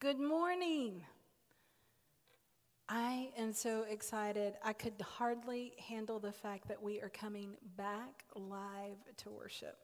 Good 0.00 0.20
morning. 0.20 1.02
I 2.88 3.30
am 3.36 3.52
so 3.52 3.82
excited. 3.82 4.54
I 4.62 4.72
could 4.72 4.92
hardly 5.00 5.72
handle 5.88 6.20
the 6.20 6.30
fact 6.30 6.68
that 6.68 6.80
we 6.80 7.00
are 7.00 7.08
coming 7.08 7.56
back 7.76 8.22
live 8.36 8.98
to 9.16 9.30
worship. 9.30 9.76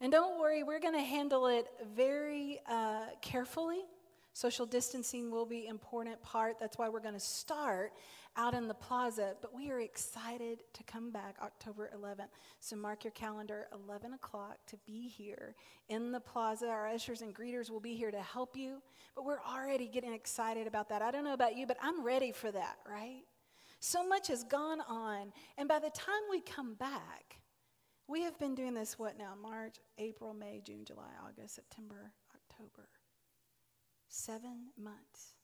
And 0.00 0.12
don't 0.12 0.38
worry, 0.38 0.62
we're 0.62 0.78
going 0.78 0.94
to 0.94 1.00
handle 1.00 1.48
it 1.48 1.66
very 1.96 2.60
uh, 2.68 3.06
carefully. 3.22 3.80
Social 4.34 4.66
distancing 4.66 5.32
will 5.32 5.46
be 5.46 5.66
important 5.66 6.22
part. 6.22 6.60
That's 6.60 6.78
why 6.78 6.88
we're 6.88 7.00
going 7.00 7.14
to 7.14 7.20
start 7.20 7.92
out 8.36 8.54
in 8.54 8.68
the 8.68 8.74
plaza. 8.74 9.34
But 9.40 9.54
we 9.54 9.70
are 9.70 9.80
excited 9.80 10.62
to 10.72 10.82
come 10.84 11.10
back 11.10 11.36
October 11.42 11.90
11th. 11.96 12.28
So 12.60 12.76
mark 12.76 13.04
your 13.04 13.12
calendar, 13.12 13.66
11 13.72 14.14
o'clock, 14.14 14.58
to 14.68 14.76
be 14.86 15.08
here 15.08 15.54
in 15.88 16.12
the 16.12 16.20
plaza. 16.20 16.68
Our 16.68 16.88
ushers 16.88 17.22
and 17.22 17.34
greeters 17.34 17.70
will 17.70 17.80
be 17.80 17.94
here 17.94 18.10
to 18.10 18.20
help 18.20 18.56
you. 18.56 18.82
But 19.14 19.24
we're 19.24 19.42
already 19.42 19.88
getting 19.88 20.12
excited 20.12 20.66
about 20.66 20.88
that. 20.88 21.02
I 21.02 21.10
don't 21.10 21.24
know 21.24 21.34
about 21.34 21.56
you, 21.56 21.66
but 21.66 21.76
I'm 21.82 22.04
ready 22.04 22.32
for 22.32 22.50
that, 22.50 22.76
right? 22.88 23.22
So 23.80 24.06
much 24.06 24.28
has 24.28 24.44
gone 24.44 24.80
on. 24.88 25.32
And 25.58 25.68
by 25.68 25.78
the 25.78 25.90
time 25.90 26.22
we 26.30 26.40
come 26.40 26.74
back, 26.74 27.38
we 28.06 28.22
have 28.22 28.38
been 28.38 28.54
doing 28.54 28.74
this, 28.74 28.98
what 28.98 29.16
now? 29.16 29.34
March, 29.40 29.76
April, 29.98 30.34
May, 30.34 30.60
June, 30.64 30.84
July, 30.84 31.10
August, 31.26 31.54
September, 31.54 32.12
October. 32.34 32.88
Seven 34.08 34.68
months. 34.76 35.34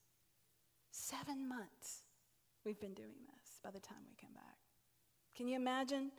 Seven 0.91 1.49
months 1.49 2.03
we've 2.65 2.81
been 2.81 2.95
doing 2.95 3.15
this 3.27 3.59
by 3.63 3.71
the 3.71 3.81
time 3.81 3.99
we 4.09 4.15
come 4.21 4.35
back. 4.35 4.57
Can 5.37 5.49
you 5.49 5.57
imagine? 5.57 6.11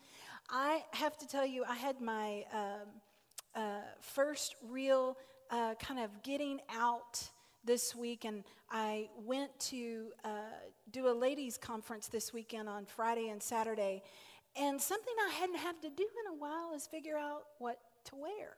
I 0.49 0.83
have 0.91 1.17
to 1.19 1.27
tell 1.27 1.45
you, 1.45 1.63
I 1.67 1.75
had 1.75 2.01
my 2.01 2.43
um, 2.53 2.87
uh, 3.55 3.81
first 3.99 4.55
real 4.67 5.17
uh, 5.49 5.75
kind 5.75 5.99
of 5.99 6.23
getting 6.23 6.59
out 6.73 7.29
this 7.63 7.95
week, 7.95 8.25
and 8.25 8.43
I 8.69 9.09
went 9.17 9.57
to 9.59 10.07
uh, 10.23 10.29
do 10.91 11.09
a 11.09 11.13
ladies' 11.13 11.57
conference 11.57 12.07
this 12.07 12.33
weekend 12.33 12.67
on 12.67 12.85
Friday 12.85 13.29
and 13.29 13.41
Saturday. 13.41 14.01
And 14.55 14.81
something 14.81 15.13
I 15.29 15.33
hadn't 15.33 15.59
had 15.59 15.81
to 15.81 15.89
do 15.89 16.07
in 16.25 16.33
a 16.33 16.35
while 16.37 16.73
is 16.75 16.87
figure 16.87 17.17
out 17.17 17.43
what 17.59 17.77
to 18.05 18.15
wear. 18.15 18.57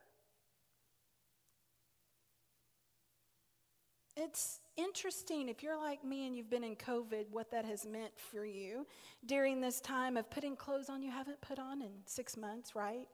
It's 4.16 4.60
interesting 4.76 5.48
if 5.48 5.62
you're 5.62 5.78
like 5.78 6.04
me 6.04 6.26
and 6.26 6.36
you've 6.36 6.50
been 6.50 6.64
in 6.64 6.76
COVID, 6.76 7.26
what 7.30 7.50
that 7.50 7.64
has 7.64 7.86
meant 7.86 8.12
for 8.16 8.44
you 8.44 8.86
during 9.26 9.60
this 9.60 9.80
time 9.80 10.16
of 10.16 10.28
putting 10.30 10.56
clothes 10.56 10.88
on 10.88 11.02
you 11.02 11.10
haven't 11.10 11.40
put 11.40 11.58
on 11.58 11.82
in 11.82 11.90
six 12.06 12.36
months, 12.36 12.74
right? 12.74 13.06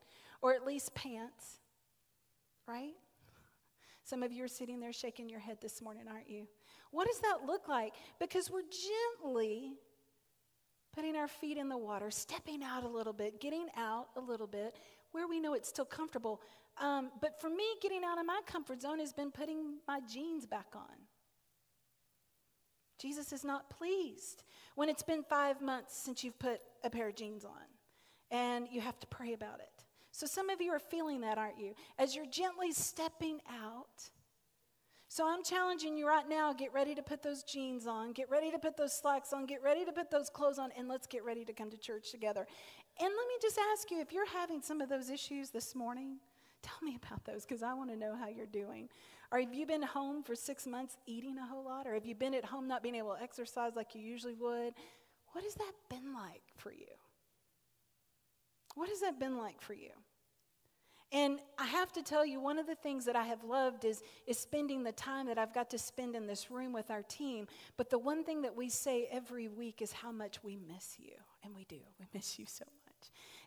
Or 0.42 0.54
at 0.54 0.66
least 0.66 0.94
pants, 0.94 1.60
right? 2.66 2.94
Some 4.04 4.22
of 4.22 4.32
you 4.32 4.44
are 4.44 4.48
sitting 4.48 4.80
there 4.80 4.92
shaking 4.92 5.28
your 5.28 5.40
head 5.40 5.58
this 5.60 5.80
morning, 5.80 6.04
aren't 6.10 6.28
you? 6.28 6.46
What 6.90 7.06
does 7.06 7.20
that 7.20 7.46
look 7.46 7.68
like? 7.68 7.92
Because 8.18 8.50
we're 8.50 8.62
gently 9.22 9.74
putting 10.92 11.14
our 11.14 11.28
feet 11.28 11.56
in 11.56 11.68
the 11.68 11.78
water, 11.78 12.10
stepping 12.10 12.62
out 12.62 12.84
a 12.84 12.88
little 12.88 13.12
bit, 13.12 13.40
getting 13.40 13.68
out 13.76 14.08
a 14.16 14.20
little 14.20 14.46
bit 14.46 14.76
where 15.12 15.28
we 15.28 15.40
know 15.40 15.54
it's 15.54 15.68
still 15.68 15.84
comfortable. 15.84 16.40
Um, 16.80 17.10
but 17.20 17.40
for 17.40 17.48
me, 17.48 17.64
getting 17.80 18.02
out 18.04 18.18
of 18.18 18.26
my 18.26 18.40
comfort 18.46 18.82
zone 18.82 18.98
has 18.98 19.12
been 19.12 19.30
putting 19.30 19.76
my 19.86 20.00
jeans 20.12 20.46
back 20.46 20.68
on. 20.74 21.09
Jesus 23.00 23.32
is 23.32 23.44
not 23.44 23.70
pleased 23.70 24.44
when 24.74 24.88
it's 24.88 25.02
been 25.02 25.22
five 25.22 25.62
months 25.62 25.96
since 25.96 26.22
you've 26.22 26.38
put 26.38 26.60
a 26.84 26.90
pair 26.90 27.08
of 27.08 27.16
jeans 27.16 27.44
on 27.44 27.52
and 28.30 28.68
you 28.70 28.80
have 28.80 28.98
to 29.00 29.06
pray 29.06 29.32
about 29.32 29.60
it. 29.60 29.84
So 30.12 30.26
some 30.26 30.50
of 30.50 30.60
you 30.60 30.70
are 30.72 30.78
feeling 30.78 31.20
that, 31.22 31.38
aren't 31.38 31.58
you? 31.58 31.74
As 31.98 32.14
you're 32.14 32.26
gently 32.26 32.72
stepping 32.72 33.40
out. 33.48 34.10
So 35.08 35.26
I'm 35.26 35.42
challenging 35.42 35.96
you 35.96 36.06
right 36.06 36.28
now 36.28 36.52
get 36.52 36.72
ready 36.72 36.94
to 36.94 37.02
put 37.02 37.22
those 37.22 37.42
jeans 37.42 37.86
on, 37.86 38.12
get 38.12 38.30
ready 38.30 38.50
to 38.52 38.58
put 38.58 38.76
those 38.76 38.92
slacks 38.92 39.32
on, 39.32 39.46
get 39.46 39.62
ready 39.62 39.84
to 39.84 39.92
put 39.92 40.10
those 40.10 40.30
clothes 40.30 40.58
on, 40.58 40.70
and 40.76 40.86
let's 40.88 41.06
get 41.06 41.24
ready 41.24 41.44
to 41.44 41.52
come 41.52 41.70
to 41.70 41.76
church 41.76 42.12
together. 42.12 42.46
And 43.00 43.08
let 43.08 43.28
me 43.28 43.34
just 43.42 43.58
ask 43.72 43.90
you 43.90 44.00
if 44.00 44.12
you're 44.12 44.28
having 44.28 44.62
some 44.62 44.80
of 44.80 44.88
those 44.88 45.10
issues 45.10 45.50
this 45.50 45.74
morning, 45.74 46.18
tell 46.62 46.78
me 46.82 46.98
about 47.04 47.24
those 47.24 47.44
because 47.44 47.62
I 47.62 47.74
want 47.74 47.90
to 47.90 47.96
know 47.96 48.14
how 48.16 48.28
you're 48.28 48.46
doing. 48.46 48.88
Or 49.32 49.40
have 49.40 49.54
you 49.54 49.66
been 49.66 49.82
home 49.82 50.22
for 50.22 50.34
six 50.34 50.66
months 50.66 50.96
eating 51.06 51.38
a 51.38 51.46
whole 51.46 51.64
lot? 51.64 51.86
Or 51.86 51.94
have 51.94 52.04
you 52.04 52.14
been 52.14 52.34
at 52.34 52.44
home 52.44 52.66
not 52.66 52.82
being 52.82 52.96
able 52.96 53.14
to 53.14 53.22
exercise 53.22 53.72
like 53.76 53.94
you 53.94 54.00
usually 54.00 54.34
would? 54.34 54.74
What 55.32 55.44
has 55.44 55.54
that 55.54 55.72
been 55.88 56.12
like 56.12 56.42
for 56.56 56.72
you? 56.72 56.86
What 58.74 58.88
has 58.88 59.00
that 59.00 59.18
been 59.20 59.38
like 59.38 59.60
for 59.60 59.74
you? 59.74 59.90
And 61.12 61.40
I 61.58 61.66
have 61.66 61.92
to 61.94 62.02
tell 62.02 62.24
you, 62.24 62.40
one 62.40 62.58
of 62.58 62.68
the 62.68 62.76
things 62.76 63.04
that 63.06 63.16
I 63.16 63.24
have 63.24 63.42
loved 63.42 63.84
is, 63.84 64.02
is 64.28 64.38
spending 64.38 64.84
the 64.84 64.92
time 64.92 65.26
that 65.26 65.38
I've 65.38 65.52
got 65.52 65.68
to 65.70 65.78
spend 65.78 66.14
in 66.14 66.28
this 66.28 66.52
room 66.52 66.72
with 66.72 66.88
our 66.90 67.02
team. 67.02 67.48
But 67.76 67.90
the 67.90 67.98
one 67.98 68.22
thing 68.22 68.42
that 68.42 68.54
we 68.54 68.68
say 68.68 69.08
every 69.10 69.48
week 69.48 69.82
is 69.82 69.92
how 69.92 70.12
much 70.12 70.44
we 70.44 70.56
miss 70.56 70.96
you. 70.98 71.14
And 71.42 71.54
we 71.56 71.64
do. 71.64 71.80
We 71.98 72.06
miss 72.14 72.38
you 72.38 72.46
so 72.46 72.64
much. 72.64 72.79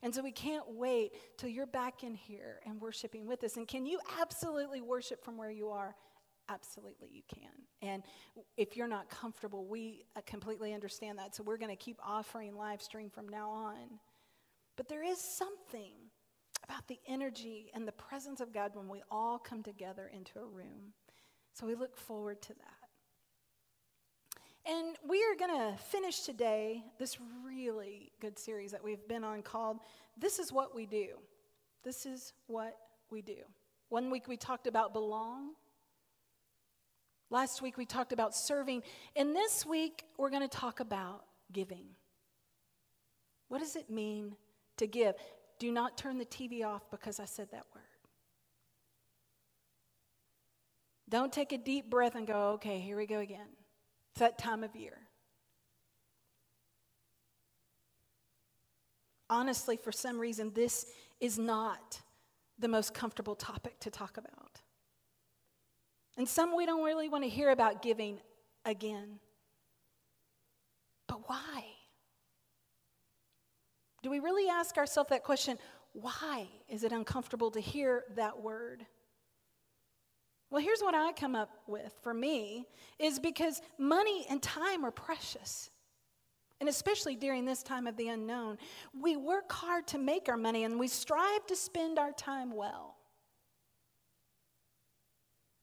And 0.01 0.13
so 0.13 0.21
we 0.21 0.31
can't 0.31 0.65
wait 0.69 1.13
till 1.37 1.49
you're 1.49 1.65
back 1.65 2.03
in 2.03 2.13
here 2.13 2.59
and 2.65 2.79
worshiping 2.81 3.25
with 3.25 3.43
us. 3.43 3.57
And 3.57 3.67
can 3.67 3.85
you 3.85 3.99
absolutely 4.19 4.81
worship 4.81 5.23
from 5.23 5.37
where 5.37 5.51
you 5.51 5.69
are? 5.69 5.95
Absolutely, 6.49 7.09
you 7.11 7.21
can. 7.33 7.51
And 7.81 8.03
if 8.57 8.75
you're 8.75 8.87
not 8.87 9.09
comfortable, 9.09 9.65
we 9.65 10.03
uh, 10.15 10.21
completely 10.25 10.73
understand 10.73 11.17
that. 11.19 11.35
So 11.35 11.43
we're 11.43 11.57
going 11.57 11.71
to 11.71 11.77
keep 11.77 11.99
offering 12.05 12.55
live 12.55 12.81
stream 12.81 13.09
from 13.09 13.29
now 13.29 13.49
on. 13.49 13.99
But 14.75 14.89
there 14.89 15.03
is 15.03 15.19
something 15.19 15.93
about 16.63 16.87
the 16.87 16.99
energy 17.07 17.71
and 17.73 17.87
the 17.87 17.93
presence 17.93 18.41
of 18.41 18.53
God 18.53 18.71
when 18.73 18.89
we 18.89 19.03
all 19.09 19.39
come 19.39 19.63
together 19.63 20.11
into 20.13 20.39
a 20.39 20.45
room. 20.45 20.93
So 21.53 21.67
we 21.67 21.75
look 21.75 21.95
forward 21.95 22.41
to 22.43 22.49
that. 22.49 22.82
And 24.65 24.97
we 25.07 25.21
are 25.23 25.35
going 25.37 25.59
to 25.59 25.77
finish 25.77 26.21
today 26.21 26.83
this 26.97 27.17
really 27.45 28.13
good 28.21 28.39
series 28.39 28.71
that 28.71 28.81
we've 28.83 29.05
been 29.09 29.23
on 29.25 29.41
called 29.41 29.79
This 30.17 30.39
is 30.39 30.53
What 30.53 30.73
We 30.73 30.85
Do. 30.85 31.07
This 31.83 32.05
is 32.05 32.31
What 32.47 32.77
We 33.09 33.21
Do. 33.21 33.35
One 33.89 34.09
week 34.09 34.29
we 34.29 34.37
talked 34.37 34.65
about 34.65 34.93
belong. 34.93 35.51
Last 37.29 37.61
week 37.61 37.77
we 37.77 37.85
talked 37.85 38.13
about 38.13 38.33
serving. 38.33 38.83
And 39.17 39.35
this 39.35 39.65
week 39.65 40.05
we're 40.17 40.29
going 40.29 40.47
to 40.47 40.57
talk 40.57 40.79
about 40.79 41.25
giving. 41.51 41.87
What 43.49 43.59
does 43.59 43.75
it 43.75 43.89
mean 43.89 44.37
to 44.77 44.87
give? 44.87 45.15
Do 45.59 45.73
not 45.73 45.97
turn 45.97 46.17
the 46.17 46.25
TV 46.25 46.65
off 46.65 46.89
because 46.89 47.19
I 47.19 47.25
said 47.25 47.49
that 47.51 47.65
word. 47.75 47.83
Don't 51.09 51.33
take 51.33 51.51
a 51.51 51.57
deep 51.57 51.89
breath 51.89 52.15
and 52.15 52.25
go, 52.25 52.51
okay, 52.51 52.79
here 52.79 52.95
we 52.95 53.05
go 53.05 53.19
again. 53.19 53.47
It's 54.13 54.19
that 54.19 54.37
time 54.37 54.63
of 54.63 54.75
year. 54.75 54.99
Honestly, 59.27 59.75
for 59.75 59.91
some 59.91 60.19
reason, 60.19 60.51
this 60.53 60.85
is 61.19 61.39
not 61.39 61.99
the 62.59 62.67
most 62.67 62.93
comfortable 62.93 63.33
topic 63.33 63.79
to 63.79 63.89
talk 63.89 64.17
about. 64.17 64.61
And 66.15 66.29
some 66.29 66.55
we 66.55 66.67
don't 66.67 66.83
really 66.83 67.09
want 67.09 67.23
to 67.23 67.29
hear 67.29 67.49
about 67.49 67.81
giving 67.81 68.19
again. 68.65 69.17
But 71.07 71.27
why? 71.27 71.63
Do 74.03 74.11
we 74.11 74.19
really 74.19 74.47
ask 74.47 74.77
ourselves 74.77 75.09
that 75.09 75.23
question? 75.23 75.57
Why 75.93 76.47
is 76.69 76.83
it 76.83 76.91
uncomfortable 76.91 77.49
to 77.49 77.59
hear 77.59 78.03
that 78.15 78.39
word? 78.39 78.85
Well, 80.53 80.61
here's 80.61 80.81
what 80.81 80.93
I 80.93 81.13
come 81.13 81.33
up 81.33 81.49
with 81.65 81.91
for 82.03 82.13
me 82.13 82.67
is 82.99 83.17
because 83.17 83.59
money 83.79 84.27
and 84.29 84.39
time 84.39 84.85
are 84.85 84.91
precious. 84.91 85.71
And 86.59 86.69
especially 86.69 87.15
during 87.15 87.43
this 87.43 87.63
time 87.63 87.87
of 87.87 87.97
the 87.97 88.09
unknown, 88.09 88.59
we 88.93 89.17
work 89.17 89.51
hard 89.51 89.87
to 89.87 89.97
make 89.97 90.29
our 90.29 90.37
money 90.37 90.63
and 90.63 90.79
we 90.79 90.87
strive 90.87 91.43
to 91.47 91.55
spend 91.55 91.97
our 91.97 92.11
time 92.11 92.55
well. 92.55 92.97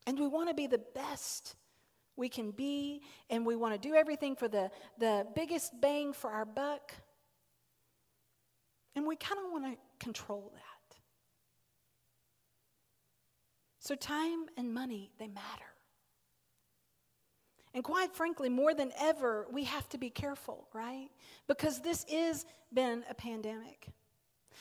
And 0.09 0.19
we 0.19 0.27
want 0.27 0.49
to 0.49 0.55
be 0.56 0.67
the 0.67 0.83
best 0.93 1.55
we 2.16 2.28
can 2.28 2.51
be, 2.51 3.03
and 3.31 3.47
we 3.47 3.54
want 3.54 3.81
to 3.81 3.89
do 3.89 3.95
everything 3.95 4.34
for 4.34 4.48
the, 4.48 4.72
the 4.98 5.25
biggest 5.36 5.72
bang 5.81 6.13
for 6.13 6.33
our 6.33 6.45
buck. 6.45 6.93
And 8.97 9.07
we 9.07 9.15
kind 9.15 9.39
of 9.39 9.53
want 9.53 9.66
to 9.66 9.78
control 10.04 10.51
that. 10.53 10.70
So, 13.80 13.94
time 13.94 14.44
and 14.56 14.72
money, 14.72 15.10
they 15.18 15.27
matter. 15.27 15.65
And 17.72 17.82
quite 17.82 18.15
frankly, 18.15 18.48
more 18.48 18.74
than 18.74 18.92
ever, 18.98 19.47
we 19.50 19.65
have 19.65 19.88
to 19.91 19.98
be 19.98 20.10
careful, 20.10 20.68
right? 20.72 21.09
Because 21.47 21.80
this 21.80 22.04
is 22.09 22.44
been 22.72 23.04
a 23.09 23.15
pandemic. 23.15 23.88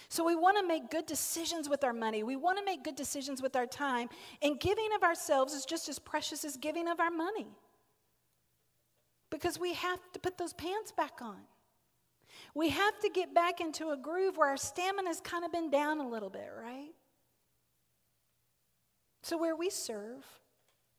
So 0.08 0.24
we 0.24 0.36
want 0.36 0.58
to 0.58 0.66
make 0.66 0.90
good 0.90 1.06
decisions 1.06 1.68
with 1.68 1.84
our 1.84 1.92
money. 1.92 2.24
We 2.24 2.36
want 2.36 2.58
to 2.60 2.64
make 2.64 2.84
good 2.84 2.96
decisions 2.96 3.42
with 3.42 3.56
our 3.56 3.66
time. 3.66 4.08
And 4.42 4.60
giving 4.60 4.90
of 4.96 5.04
ourselves 5.04 5.54
is 5.54 5.66
just 5.66 5.90
as 5.90 6.00
precious 6.00 6.46
as 6.46 6.56
giving 6.56 6.88
of 6.88 7.00
our 7.00 7.12
money. 7.12 7.48
Because 9.30 9.60
we 9.60 9.74
have 9.74 10.00
to 10.14 10.20
put 10.20 10.38
those 10.38 10.54
pants 10.54 10.92
back 10.92 11.22
on. 11.22 11.42
We 12.56 12.70
have 12.70 13.00
to 13.00 13.10
get 13.10 13.34
back 13.36 13.60
into 13.60 13.90
a 13.90 13.98
groove 13.98 14.38
where 14.38 14.50
our 14.50 14.58
stamina's 14.58 15.20
kind 15.20 15.44
of 15.44 15.52
been 15.52 15.70
down 15.70 16.00
a 16.00 16.08
little 16.08 16.30
bit, 16.30 16.50
right? 16.58 16.94
So, 19.30 19.38
where 19.38 19.56
we 19.56 19.70
serve, 19.70 20.26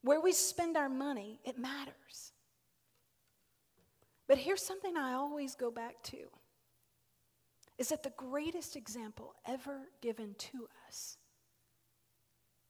Where 0.03 0.21
we 0.21 0.33
spend 0.33 0.77
our 0.77 0.89
money, 0.89 1.41
it 1.45 1.59
matters. 1.59 2.33
But 4.29 4.39
here's 4.39 4.63
something 4.63 4.97
I 4.97 5.15
always 5.15 5.57
go 5.57 5.73
back 5.73 6.01
to 6.05 6.29
is 7.77 7.89
that 7.89 8.05
the 8.05 8.13
greatest 8.17 8.77
example 8.77 9.35
ever 9.47 9.89
given 10.01 10.35
to 10.39 10.69
us 10.87 11.19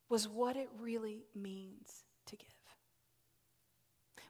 was 0.09 0.27
what 0.27 0.57
it 0.57 0.71
really 0.79 1.25
means 1.35 2.05
to 2.27 2.37
give. 2.37 2.49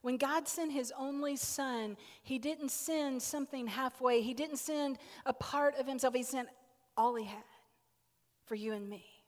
When 0.02 0.16
God 0.16 0.48
sent 0.48 0.72
his 0.72 0.92
only 0.98 1.36
son, 1.36 1.96
he 2.24 2.40
didn't 2.40 2.70
send 2.70 3.22
something 3.22 3.68
halfway. 3.68 4.20
He 4.20 4.34
didn't 4.34 4.56
send 4.56 4.98
a 5.24 5.32
part 5.32 5.76
of 5.78 5.86
himself. 5.86 6.12
He 6.12 6.24
sent 6.24 6.48
all 6.96 7.14
he 7.14 7.26
had 7.26 7.44
for 8.46 8.56
you 8.56 8.72
and 8.72 8.88
me. 8.88 9.19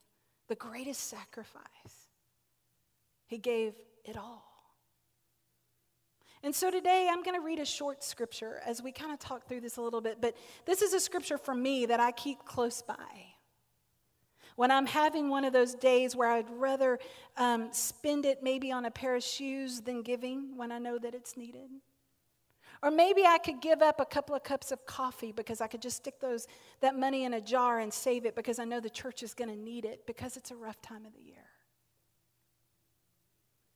The 0.49 0.55
greatest 0.55 1.09
sacrifice. 1.09 2.09
He 3.27 3.39
gave 3.39 3.75
it 4.05 4.17
all. 4.17 4.45
And 6.45 6.55
so 6.55 6.71
today 6.71 7.09
I'm 7.11 7.23
going 7.23 7.37
to 7.37 7.45
read 7.45 7.61
a 7.61 7.65
short 7.65 8.03
scripture 8.03 8.61
as 8.67 8.83
we 8.83 8.91
kind 8.91 9.13
of 9.13 9.21
talk 9.21 9.47
through 9.47 9.61
this 9.61 9.77
a 9.77 9.81
little 9.81 10.01
bit. 10.01 10.21
But 10.21 10.37
this 10.67 10.83
is 10.83 10.93
a 10.93 10.99
scripture 10.99 11.39
for 11.39 11.55
me 11.55 11.87
that 11.87 12.01
I 12.01 12.11
keep 12.11 12.45
close 12.45 12.83
by. 12.83 12.95
When 14.57 14.71
I'm 14.71 14.87
having 14.87 15.31
one 15.31 15.45
of 15.45 15.53
those 15.53 15.75
days 15.75 16.15
where 16.15 16.29
I'd 16.29 16.51
rather 16.51 16.99
um, 17.37 17.69
spend 17.73 18.27
it 18.27 18.43
maybe 18.43 18.73
on 18.73 18.85
a 18.85 18.91
pair 18.91 19.15
of 19.15 19.23
shoes 19.23 19.81
than 19.81 20.03
giving 20.03 20.57
when 20.57 20.73
I 20.73 20.79
know 20.79 20.99
that 20.99 21.15
it's 21.15 21.37
needed. 21.37 21.71
Or 22.83 22.91
maybe 22.91 23.25
I 23.25 23.39
could 23.39 23.61
give 23.61 23.81
up 23.81 24.01
a 24.01 24.05
couple 24.05 24.35
of 24.35 24.43
cups 24.43 24.73
of 24.73 24.85
coffee 24.87 25.31
because 25.31 25.61
I 25.61 25.69
could 25.69 25.81
just 25.81 25.99
stick 25.99 26.19
those, 26.21 26.49
that 26.81 26.99
money 26.99 27.25
in 27.25 27.35
a 27.35 27.41
jar 27.41 27.79
and 27.79 27.93
save 27.93 28.27
it 28.27 28.35
because 28.35 28.59
I 28.59 28.65
know 28.65 28.81
the 28.81 28.91
church 28.91 29.23
is 29.23 29.35
going 29.35 29.51
to 29.51 29.57
need 29.57 29.85
it 29.85 30.05
because 30.07 30.37
it's 30.37 30.51
a 30.51 30.57
rough 30.57 30.83
time 30.83 31.07
of 31.07 31.15
the 31.15 31.23
year. 31.23 31.37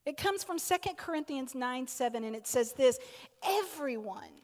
It 0.05 0.17
comes 0.17 0.43
from 0.43 0.57
2 0.59 0.75
Corinthians 0.97 1.53
9 1.53 1.87
7, 1.87 2.23
and 2.23 2.35
it 2.35 2.47
says 2.47 2.73
this 2.73 2.97
Everyone, 3.43 4.41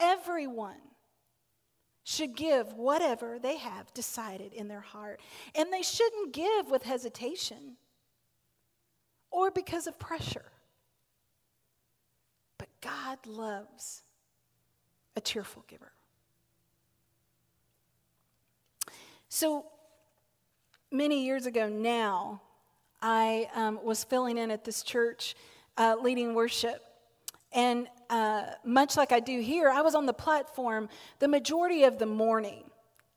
everyone 0.00 0.80
should 2.02 2.36
give 2.36 2.72
whatever 2.74 3.38
they 3.38 3.56
have 3.56 3.92
decided 3.92 4.54
in 4.54 4.68
their 4.68 4.80
heart. 4.80 5.20
And 5.54 5.72
they 5.72 5.82
shouldn't 5.82 6.32
give 6.32 6.70
with 6.70 6.84
hesitation 6.84 7.76
or 9.30 9.50
because 9.50 9.86
of 9.86 9.98
pressure. 9.98 10.52
But 12.58 12.68
God 12.80 13.18
loves 13.26 14.02
a 15.16 15.20
cheerful 15.20 15.64
giver. 15.68 15.92
So 19.28 19.66
many 20.90 21.24
years 21.24 21.46
ago 21.46 21.68
now, 21.68 22.40
I 23.02 23.48
um, 23.54 23.78
was 23.82 24.04
filling 24.04 24.38
in 24.38 24.50
at 24.50 24.64
this 24.64 24.82
church 24.82 25.34
uh, 25.76 25.96
leading 26.00 26.34
worship. 26.34 26.82
And 27.52 27.88
uh, 28.10 28.44
much 28.64 28.96
like 28.96 29.12
I 29.12 29.20
do 29.20 29.40
here, 29.40 29.68
I 29.70 29.82
was 29.82 29.94
on 29.94 30.06
the 30.06 30.12
platform 30.12 30.88
the 31.18 31.28
majority 31.28 31.84
of 31.84 31.98
the 31.98 32.06
morning. 32.06 32.64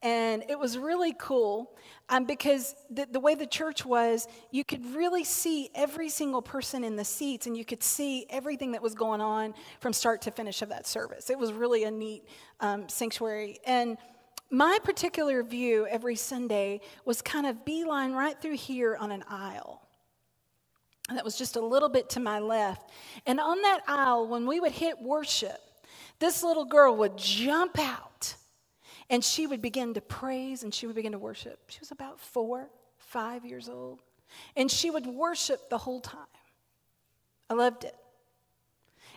And 0.02 0.44
it 0.48 0.58
was 0.58 0.78
really 0.78 1.14
cool 1.18 1.76
um, 2.08 2.26
because 2.26 2.74
the, 2.90 3.06
the, 3.12 3.20
way 3.20 3.36
the 3.36 3.46
church 3.46 3.86
was, 3.86 4.28
you 4.50 4.64
could 4.64 4.96
really 4.96 5.26
see 5.26 5.70
every 5.76 6.08
single 6.08 6.42
person 6.42 6.84
in 6.86 6.96
the 6.96 7.04
seats 7.04 7.48
and 7.48 7.58
you 7.58 7.66
could 7.66 7.84
see 7.84 8.26
everything 8.30 8.72
that 8.72 8.82
was 8.82 8.96
going 8.96 9.20
on 9.20 9.54
from 9.82 9.92
start 9.92 10.22
to 10.22 10.32
finish 10.32 10.62
of 10.62 10.70
that 10.70 10.88
service. 10.88 11.30
It 11.30 11.38
was 11.38 11.52
really 11.52 11.84
a 11.84 11.92
neat 11.92 12.24
um, 12.62 12.88
sanctuary. 12.88 13.60
And 13.66 13.98
my 14.50 14.80
particular 14.84 15.44
view 15.44 15.86
every 15.88 16.16
Sunday 16.16 16.80
was 17.04 17.22
kind 17.22 17.46
of 17.46 17.66
beeline 17.66 18.14
right 18.14 18.42
through 18.42 18.56
here 18.56 18.96
on 18.96 19.12
an 19.12 19.24
aisle 19.28 19.82
that 21.16 21.26
was 21.26 21.36
just 21.36 21.56
a 21.56 21.62
little 21.62 21.90
bit 21.90 22.10
to 22.12 22.20
my 22.20 22.40
left. 22.40 22.90
And 23.26 23.40
on 23.40 23.62
that 23.62 23.82
aisle, 23.88 24.28
when 24.28 24.46
we 24.46 24.60
would 24.60 24.72
hit 24.72 25.02
worship, 25.02 25.60
this 26.20 26.44
little 26.44 26.66
girl 26.66 26.96
would 26.98 27.18
jump 27.18 27.80
out 27.80 28.36
and 29.10 29.24
she 29.24 29.48
would 29.48 29.62
begin 29.62 29.94
to 29.96 30.02
praise 30.02 30.64
and 30.64 30.74
she 30.74 30.86
would 30.86 30.96
begin 30.96 31.14
to 31.14 31.20
worship. 31.20 31.60
She 31.68 31.80
was 31.80 31.92
about 31.92 32.20
four, 32.20 32.70
five 32.98 33.46
years 33.46 33.68
old. 33.68 34.02
And 34.56 34.70
she 34.70 34.92
would 34.92 35.08
worship 35.08 35.70
the 35.70 35.78
whole 35.80 36.02
time. 36.02 36.28
I 37.50 37.56
loved 37.56 37.84
it. 37.84 37.96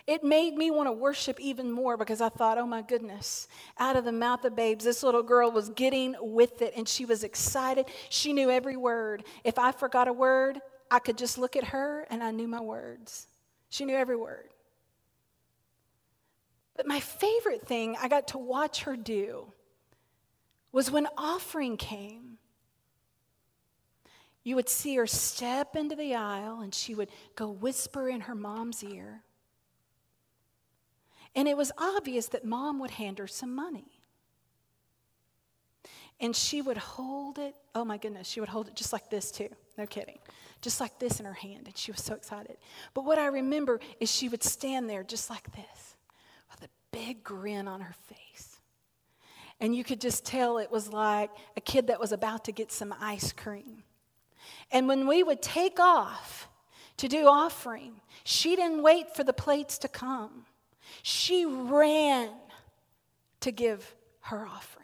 It 0.05 0.23
made 0.23 0.55
me 0.55 0.69
want 0.69 0.87
to 0.87 0.91
worship 0.91 1.39
even 1.39 1.71
more 1.71 1.95
because 1.95 2.19
I 2.19 2.27
thought, 2.27 2.57
oh 2.57 2.65
my 2.65 2.81
goodness, 2.81 3.47
out 3.77 3.95
of 3.95 4.03
the 4.03 4.11
mouth 4.11 4.43
of 4.43 4.55
babes, 4.55 4.83
this 4.83 5.01
little 5.01 5.23
girl 5.23 5.49
was 5.49 5.69
getting 5.69 6.15
with 6.19 6.61
it 6.61 6.73
and 6.75 6.89
she 6.89 7.05
was 7.05 7.23
excited. 7.23 7.85
She 8.09 8.33
knew 8.33 8.49
every 8.49 8.75
word. 8.75 9.23
If 9.45 9.57
I 9.57 9.71
forgot 9.71 10.09
a 10.09 10.13
word, 10.13 10.59
I 10.91 10.99
could 10.99 11.17
just 11.17 11.37
look 11.37 11.55
at 11.55 11.65
her 11.65 12.05
and 12.09 12.21
I 12.21 12.31
knew 12.31 12.47
my 12.47 12.59
words. 12.59 13.27
She 13.69 13.85
knew 13.85 13.95
every 13.95 14.17
word. 14.17 14.49
But 16.75 16.85
my 16.85 16.99
favorite 16.99 17.65
thing 17.65 17.95
I 18.01 18.07
got 18.09 18.29
to 18.29 18.37
watch 18.39 18.83
her 18.83 18.97
do 18.97 19.52
was 20.73 20.91
when 20.91 21.07
offering 21.17 21.77
came, 21.77 22.37
you 24.43 24.57
would 24.57 24.67
see 24.67 24.97
her 24.97 25.07
step 25.07 25.77
into 25.77 25.95
the 25.95 26.15
aisle 26.15 26.59
and 26.59 26.75
she 26.75 26.93
would 26.93 27.09
go 27.35 27.49
whisper 27.49 28.09
in 28.09 28.21
her 28.21 28.35
mom's 28.35 28.83
ear. 28.83 29.21
And 31.33 31.47
it 31.47 31.55
was 31.55 31.71
obvious 31.77 32.27
that 32.27 32.43
mom 32.43 32.79
would 32.79 32.91
hand 32.91 33.19
her 33.19 33.27
some 33.27 33.55
money. 33.55 34.01
And 36.19 36.35
she 36.35 36.61
would 36.61 36.77
hold 36.77 37.39
it. 37.39 37.55
Oh 37.73 37.85
my 37.85 37.97
goodness, 37.97 38.27
she 38.27 38.41
would 38.41 38.49
hold 38.49 38.67
it 38.67 38.75
just 38.75 38.91
like 38.91 39.09
this, 39.09 39.31
too. 39.31 39.49
No 39.77 39.85
kidding 39.85 40.19
just 40.63 40.79
like 40.79 40.97
this 40.97 41.19
in 41.19 41.25
her 41.25 41.33
hand, 41.33 41.67
and 41.67 41.77
she 41.77 41.91
was 41.91 42.01
so 42.01 42.15
excited. 42.15 42.57
But 42.93 43.05
what 43.05 43.19
I 43.19 43.27
remember 43.27 43.79
is 43.99 44.09
she 44.09 44.29
would 44.29 44.43
stand 44.43 44.89
there 44.89 45.03
just 45.03 45.29
like 45.29 45.51
this 45.51 45.95
with 46.49 46.63
a 46.63 46.69
big 46.91 47.23
grin 47.23 47.67
on 47.67 47.81
her 47.81 47.93
face. 48.07 48.52
And 49.63 49.73
you 49.73 49.85
could 49.85 50.01
just 50.01 50.25
tell 50.25 50.57
it 50.57 50.69
was 50.69 50.91
like 50.91 51.31
a 51.55 51.61
kid 51.61 51.87
that 51.87 51.97
was 51.97 52.11
about 52.11 52.43
to 52.45 52.51
get 52.51 52.69
some 52.69 52.93
ice 52.99 53.31
cream. 53.31 53.83
And 54.71 54.89
when 54.89 55.07
we 55.07 55.23
would 55.23 55.41
take 55.41 55.79
off 55.79 56.49
to 56.97 57.07
do 57.07 57.27
offering, 57.27 57.93
she 58.25 58.57
didn't 58.57 58.83
wait 58.83 59.15
for 59.15 59.23
the 59.23 59.31
plates 59.31 59.77
to 59.79 59.87
come. 59.87 60.45
She 61.01 61.45
ran 61.45 62.29
to 63.39 63.51
give 63.51 63.95
her 64.23 64.45
offering 64.45 64.83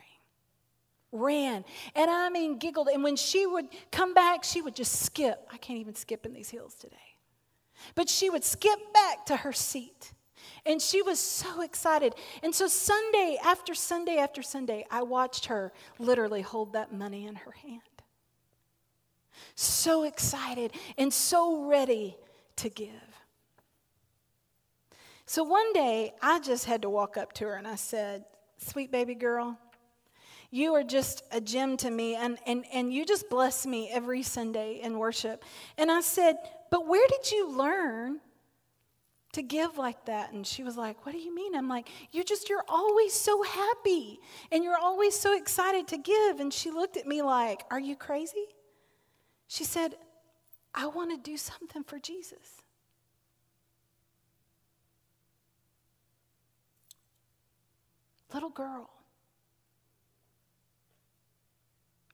ran. 1.11 1.65
And 1.95 2.09
I 2.09 2.29
mean, 2.29 2.57
giggled. 2.57 2.87
And 2.87 3.03
when 3.03 3.15
she 3.15 3.45
would 3.45 3.65
come 3.91 4.13
back, 4.13 4.43
she 4.43 4.61
would 4.61 4.75
just 4.75 5.01
skip. 5.01 5.47
I 5.51 5.57
can't 5.57 5.79
even 5.79 5.95
skip 5.95 6.25
in 6.25 6.33
these 6.33 6.49
hills 6.49 6.75
today. 6.75 6.95
But 7.95 8.09
she 8.09 8.29
would 8.29 8.43
skip 8.43 8.93
back 8.93 9.25
to 9.25 9.37
her 9.37 9.53
seat. 9.53 10.13
And 10.65 10.81
she 10.81 11.01
was 11.01 11.19
so 11.19 11.61
excited. 11.61 12.15
And 12.43 12.53
so, 12.53 12.67
Sunday 12.67 13.37
after 13.43 13.73
Sunday 13.73 14.17
after 14.17 14.41
Sunday, 14.41 14.85
I 14.91 15.03
watched 15.03 15.45
her 15.45 15.71
literally 15.97 16.41
hold 16.41 16.73
that 16.73 16.93
money 16.93 17.25
in 17.25 17.35
her 17.35 17.51
hand. 17.51 17.81
So 19.55 20.03
excited 20.03 20.71
and 20.97 21.13
so 21.13 21.65
ready 21.65 22.17
to 22.57 22.69
give. 22.69 22.89
So, 25.25 25.43
one 25.43 25.73
day, 25.73 26.13
I 26.21 26.39
just 26.39 26.65
had 26.65 26.81
to 26.81 26.89
walk 26.89 27.15
up 27.15 27.33
to 27.33 27.45
her 27.45 27.55
and 27.55 27.67
I 27.67 27.75
said, 27.75 28.25
Sweet 28.57 28.91
baby 28.91 29.15
girl, 29.15 29.57
you 30.51 30.73
are 30.73 30.83
just 30.83 31.23
a 31.31 31.39
gem 31.39 31.77
to 31.77 31.91
me, 31.91 32.15
and, 32.15 32.39
and, 32.47 32.65
and 32.73 32.91
you 32.91 33.05
just 33.05 33.29
bless 33.29 33.65
me 33.65 33.89
every 33.91 34.23
Sunday 34.23 34.79
in 34.81 34.97
worship. 34.97 35.43
And 35.77 35.91
I 35.91 36.01
said, 36.01 36.37
But 36.71 36.87
where 36.87 37.05
did 37.07 37.31
you 37.31 37.55
learn 37.55 38.19
to 39.33 39.41
give 39.41 39.77
like 39.77 40.05
that? 40.05 40.31
And 40.31 40.45
she 40.45 40.63
was 40.63 40.77
like, 40.77 41.05
What 41.05 41.11
do 41.11 41.19
you 41.19 41.33
mean? 41.33 41.55
I'm 41.55 41.69
like, 41.69 41.87
You 42.11 42.23
just, 42.23 42.49
you're 42.49 42.65
always 42.67 43.13
so 43.13 43.43
happy, 43.43 44.19
and 44.51 44.63
you're 44.63 44.77
always 44.77 45.17
so 45.17 45.37
excited 45.37 45.87
to 45.89 45.97
give. 45.97 46.39
And 46.39 46.53
she 46.53 46.71
looked 46.71 46.97
at 46.97 47.07
me 47.07 47.21
like, 47.21 47.63
Are 47.71 47.79
you 47.79 47.95
crazy? 47.95 48.45
She 49.47 49.63
said, 49.63 49.95
I 50.73 50.87
want 50.87 51.11
to 51.11 51.17
do 51.17 51.37
something 51.37 51.83
for 51.83 51.99
Jesus. 51.99 52.61
Little 58.33 58.49
girl. 58.49 58.89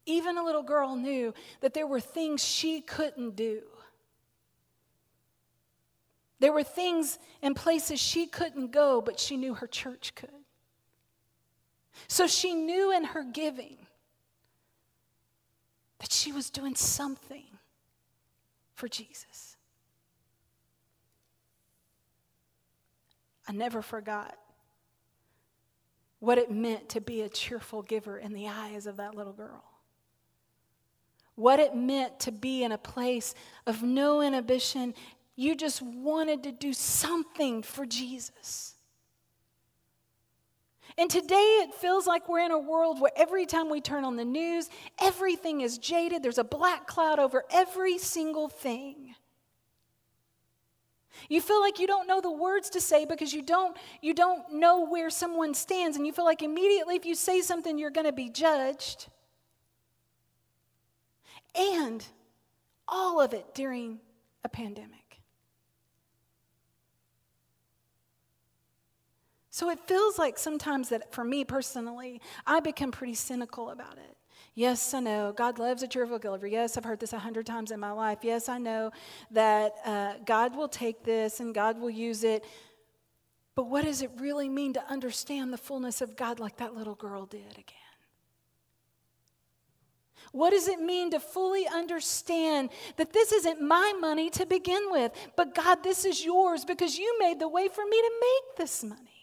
Even 0.06 0.38
a 0.38 0.44
little 0.44 0.64
girl 0.64 0.96
knew 0.96 1.34
that 1.62 1.74
there 1.74 1.88
were 1.88 2.00
things 2.00 2.44
she 2.44 2.80
couldn't 2.80 3.36
do. 3.36 3.64
There 6.40 6.52
were 6.52 6.64
things 6.64 7.18
and 7.42 7.56
places 7.56 8.00
she 8.00 8.28
couldn't 8.28 8.72
go, 8.72 9.02
but 9.02 9.20
she 9.20 9.38
knew 9.38 9.54
her 9.54 9.68
church 9.68 10.14
could. 10.16 10.30
So 12.08 12.28
she 12.28 12.54
knew 12.54 12.92
in 12.92 13.06
her 13.06 13.24
giving 13.24 13.78
that 16.00 16.12
she 16.12 16.34
was 16.34 16.50
doing 16.50 16.76
something 16.76 17.46
for 18.74 18.90
Jesus. 18.90 19.56
I 23.48 23.54
never 23.54 23.82
forgot 23.82 24.38
what 26.20 26.38
it 26.38 26.52
meant 26.52 26.90
to 26.90 27.00
be 27.00 27.22
a 27.22 27.30
cheerful 27.30 27.82
giver 27.82 28.18
in 28.18 28.34
the 28.34 28.48
eyes 28.50 28.88
of 28.88 28.98
that 28.98 29.16
little 29.16 29.34
girl. 29.34 29.64
what 31.36 31.60
it 31.60 31.76
meant 31.76 32.20
to 32.22 32.32
be 32.32 32.64
in 32.64 32.72
a 32.72 32.78
place 32.78 33.36
of 33.68 33.84
no 33.84 34.22
inhibition. 34.22 34.94
You 35.36 35.56
just 35.56 35.82
wanted 35.82 36.44
to 36.44 36.52
do 36.52 36.74
something 36.74 37.62
for 37.62 37.86
Jesus. 37.86 38.76
And 40.98 41.10
today 41.10 41.64
it 41.64 41.74
feels 41.74 42.08
like 42.08 42.30
we're 42.30 42.46
in 42.46 42.52
a 42.52 42.60
world 42.60 43.02
where 43.02 43.12
every 43.18 43.46
time 43.46 43.70
we 43.70 43.82
turn 43.82 44.06
on 44.06 44.16
the 44.16 44.24
news, 44.24 44.70
everything 45.00 45.60
is 45.60 45.78
jaded. 45.78 46.24
There's 46.24 46.38
a 46.38 46.44
black 46.44 46.88
cloud 46.88 47.20
over 47.20 47.44
every 47.52 47.98
single 47.98 48.48
thing. 48.48 49.16
You 51.28 51.42
feel 51.42 51.60
like 51.60 51.80
you 51.80 51.88
don't 51.88 52.08
know 52.08 52.22
the 52.22 52.32
words 52.32 52.70
to 52.72 52.82
say 52.82 53.06
because 53.06 53.34
you 53.34 53.42
don't 53.42 53.76
you 54.02 54.14
don't 54.14 54.54
know 54.54 54.86
where 54.86 55.10
someone 55.10 55.54
stands 55.54 55.98
and 55.98 56.06
you 56.06 56.14
feel 56.14 56.26
like 56.26 56.44
immediately 56.44 56.96
if 56.96 57.06
you 57.06 57.16
say 57.16 57.42
something 57.42 57.78
you're 57.78 57.90
going 57.90 58.06
to 58.06 58.14
be 58.14 58.30
judged. 58.30 59.08
And 61.56 62.06
all 62.88 63.22
of 63.22 63.34
it 63.34 63.56
during 63.56 64.00
a 64.44 64.50
pandemic. 64.50 65.05
So 69.56 69.70
it 69.70 69.80
feels 69.88 70.20
like 70.20 70.38
sometimes 70.38 70.90
that 70.90 71.14
for 71.14 71.24
me 71.24 71.46
personally, 71.46 72.20
I 72.46 72.60
become 72.60 72.92
pretty 72.92 73.14
cynical 73.14 73.70
about 73.70 73.98
it. 73.98 74.18
Yes, 74.54 74.94
I 74.94 75.00
know 75.00 75.32
God 75.32 75.60
loves 75.60 75.82
a 75.82 75.88
cheerful 75.88 76.20
giver. 76.20 76.46
Yes, 76.46 76.76
I've 76.76 76.84
heard 76.84 77.00
this 77.00 77.14
a 77.14 77.20
hundred 77.20 77.46
times 77.46 77.72
in 77.72 77.80
my 77.80 77.94
life. 77.94 78.18
Yes, 78.22 78.50
I 78.50 78.58
know 78.58 78.92
that 79.32 79.76
uh, 79.86 80.16
God 80.26 80.58
will 80.58 80.68
take 80.68 81.06
this 81.06 81.40
and 81.40 81.56
God 81.56 81.80
will 81.80 81.90
use 81.90 82.26
it. 82.26 82.44
But 83.56 83.70
what 83.70 83.86
does 83.86 84.02
it 84.02 84.12
really 84.18 84.50
mean 84.50 84.74
to 84.74 84.84
understand 84.92 85.54
the 85.54 85.58
fullness 85.58 86.02
of 86.02 86.18
God 86.18 86.42
like 86.42 86.58
that 86.58 86.76
little 86.76 86.96
girl 86.96 87.26
did 87.26 87.54
again? 87.54 87.78
What 90.34 90.50
does 90.50 90.68
it 90.68 90.82
mean 90.82 91.12
to 91.12 91.20
fully 91.22 91.66
understand 91.66 92.72
that 92.98 93.14
this 93.14 93.32
isn't 93.32 93.62
my 93.62 93.94
money 94.02 94.30
to 94.32 94.46
begin 94.46 94.92
with, 94.92 95.14
but 95.38 95.56
God, 95.56 95.82
this 95.82 96.04
is 96.04 96.26
yours 96.26 96.66
because 96.66 96.98
you 96.98 97.18
made 97.20 97.40
the 97.40 97.48
way 97.48 97.70
for 97.70 97.86
me 97.86 98.02
to 98.02 98.12
make 98.20 98.58
this 98.58 98.84
money? 98.84 99.15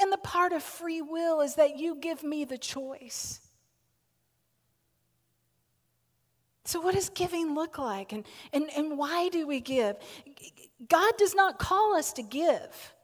And 0.00 0.12
the 0.12 0.18
part 0.18 0.52
of 0.52 0.62
free 0.62 1.02
will 1.02 1.40
is 1.40 1.56
that 1.56 1.78
you 1.78 1.96
give 1.96 2.22
me 2.22 2.44
the 2.44 2.58
choice. 2.58 3.40
So, 6.64 6.80
what 6.80 6.94
does 6.94 7.08
giving 7.08 7.54
look 7.54 7.78
like? 7.78 8.12
And, 8.12 8.24
and, 8.52 8.68
and 8.76 8.98
why 8.98 9.30
do 9.30 9.46
we 9.46 9.60
give? 9.60 9.96
God 10.86 11.14
does 11.16 11.34
not 11.34 11.58
call 11.58 11.96
us 11.96 12.12
to 12.12 12.22
give 12.22 12.94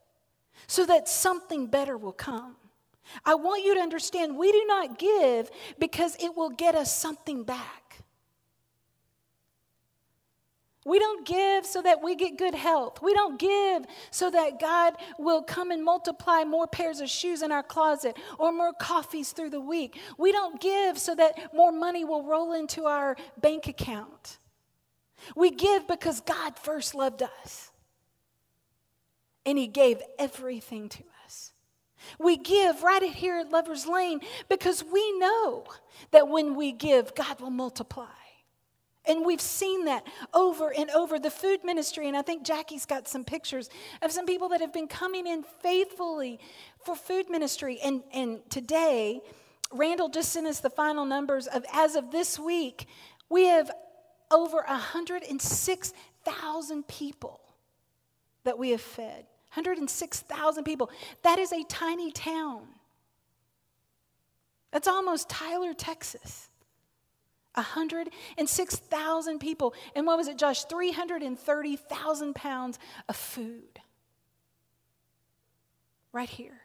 so 0.67 0.85
that 0.87 1.09
something 1.09 1.67
better 1.67 1.97
will 1.97 2.13
come. 2.13 2.57
I 3.25 3.35
want 3.35 3.65
you 3.65 3.75
to 3.75 3.81
understand 3.81 4.37
we 4.37 4.53
do 4.53 4.65
not 4.67 4.99
give 4.99 5.51
because 5.79 6.17
it 6.17 6.37
will 6.37 6.51
get 6.51 6.75
us 6.75 6.95
something 6.95 7.45
back. 7.45 7.84
We 10.85 10.99
don't 10.99 11.27
give 11.27 11.65
so 11.65 11.81
that 11.81 12.03
we 12.03 12.15
get 12.15 12.37
good 12.37 12.55
health. 12.55 13.01
We 13.01 13.15
don't 13.15 13.39
give 13.39 13.87
so 14.11 14.31
that 14.31 14.61
God 14.61 14.95
will 15.19 15.43
come 15.43 15.71
and 15.71 15.83
multiply 15.83 16.45
more 16.45 16.67
pairs 16.67 17.01
of 17.01 17.09
shoes 17.09 17.41
in 17.41 17.51
our 17.51 17.63
closet 17.63 18.19
or 18.39 18.53
more 18.53 18.75
coffees 18.75 19.33
through 19.33 19.51
the 19.51 19.61
week. 19.61 19.99
We 20.19 20.31
don't 20.31 20.61
give 20.61 20.99
so 20.99 21.15
that 21.15 21.55
more 21.55 21.73
money 21.73 22.05
will 22.05 22.23
roll 22.23 22.53
into 22.53 22.85
our 22.85 23.17
bank 23.41 23.67
account. 23.67 24.39
We 25.35 25.51
give 25.51 25.89
because 25.89 26.21
God 26.21 26.59
first 26.59 26.95
loved 26.95 27.23
us 27.23 27.71
and 29.47 29.57
He 29.57 29.67
gave 29.67 30.03
everything 30.19 30.91
to 30.91 31.03
us. 31.25 31.53
We 32.19 32.37
give 32.37 32.83
right 32.83 33.03
here 33.03 33.39
at 33.39 33.51
Lover's 33.51 33.87
Lane 33.87 34.21
because 34.51 34.85
we 34.85 35.19
know 35.19 35.65
that 36.11 36.29
when 36.29 36.55
we 36.55 36.73
give, 36.73 37.15
God 37.15 37.41
will 37.41 37.49
multiply. 37.49 38.05
And 39.07 39.25
we've 39.25 39.41
seen 39.41 39.85
that 39.85 40.05
over 40.33 40.73
and 40.73 40.91
over. 40.91 41.19
The 41.19 41.31
food 41.31 41.65
ministry, 41.65 42.09
and 42.09 42.17
I 42.17 42.23
think 42.23 42.45
Jackie's 42.45 42.87
got 42.87 43.07
some 43.07 43.25
pictures 43.25 43.69
of 44.01 44.11
some 44.13 44.25
people 44.25 44.49
that 44.51 44.61
have 44.61 44.73
been 44.73 44.89
coming 44.89 45.27
in 45.27 45.43
faithfully 45.43 46.41
for 46.85 46.97
food 46.97 47.29
ministry. 47.29 47.79
And, 47.85 48.03
and 48.13 48.41
today, 48.51 49.21
Randall 49.73 50.09
just 50.09 50.33
sent 50.33 50.47
us 50.47 50.61
the 50.61 50.71
final 50.71 51.05
numbers 51.05 51.47
of 51.47 51.65
as 51.73 51.97
of 51.97 52.13
this 52.13 52.39
week, 52.39 52.87
we 53.29 53.47
have 53.47 53.71
over 54.31 54.65
106,000 54.67 56.89
people 56.89 57.41
that 58.45 58.59
we 58.59 58.71
have 58.71 58.81
fed. 58.81 59.27
106,000 59.55 60.65
people. 60.65 60.91
That 61.23 61.39
is 61.39 61.53
a 61.53 61.63
tiny 61.65 62.11
town. 62.11 62.63
That's 64.73 64.89
almost 64.89 65.29
Tyler, 65.29 65.75
Texas. 65.75 66.49
106,000 67.55 69.39
people. 69.39 69.75
And 69.95 70.07
what 70.07 70.17
was 70.17 70.29
it, 70.29 70.39
Josh? 70.39 70.65
330,000 70.65 72.35
pounds 72.35 72.79
of 73.09 73.17
food. 73.17 73.81
Right 76.13 76.29
here. 76.29 76.61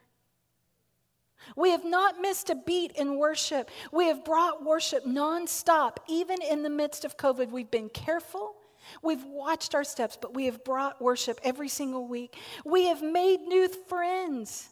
We 1.55 1.71
have 1.71 1.85
not 1.85 2.21
missed 2.21 2.49
a 2.49 2.55
beat 2.55 2.91
in 2.93 3.17
worship. 3.17 3.69
We 3.91 4.07
have 4.07 4.23
brought 4.23 4.63
worship 4.63 5.05
nonstop, 5.05 5.97
even 6.07 6.41
in 6.41 6.63
the 6.63 6.69
midst 6.69 7.05
of 7.05 7.17
COVID. 7.17 7.49
We've 7.49 7.71
been 7.71 7.89
careful. 7.89 8.55
We've 9.01 9.23
watched 9.25 9.75
our 9.75 9.83
steps, 9.83 10.17
but 10.19 10.33
we 10.33 10.45
have 10.45 10.63
brought 10.63 11.01
worship 11.01 11.39
every 11.43 11.69
single 11.69 12.07
week. 12.07 12.35
We 12.65 12.87
have 12.87 13.01
made 13.01 13.41
new 13.41 13.67
friends. 13.67 14.69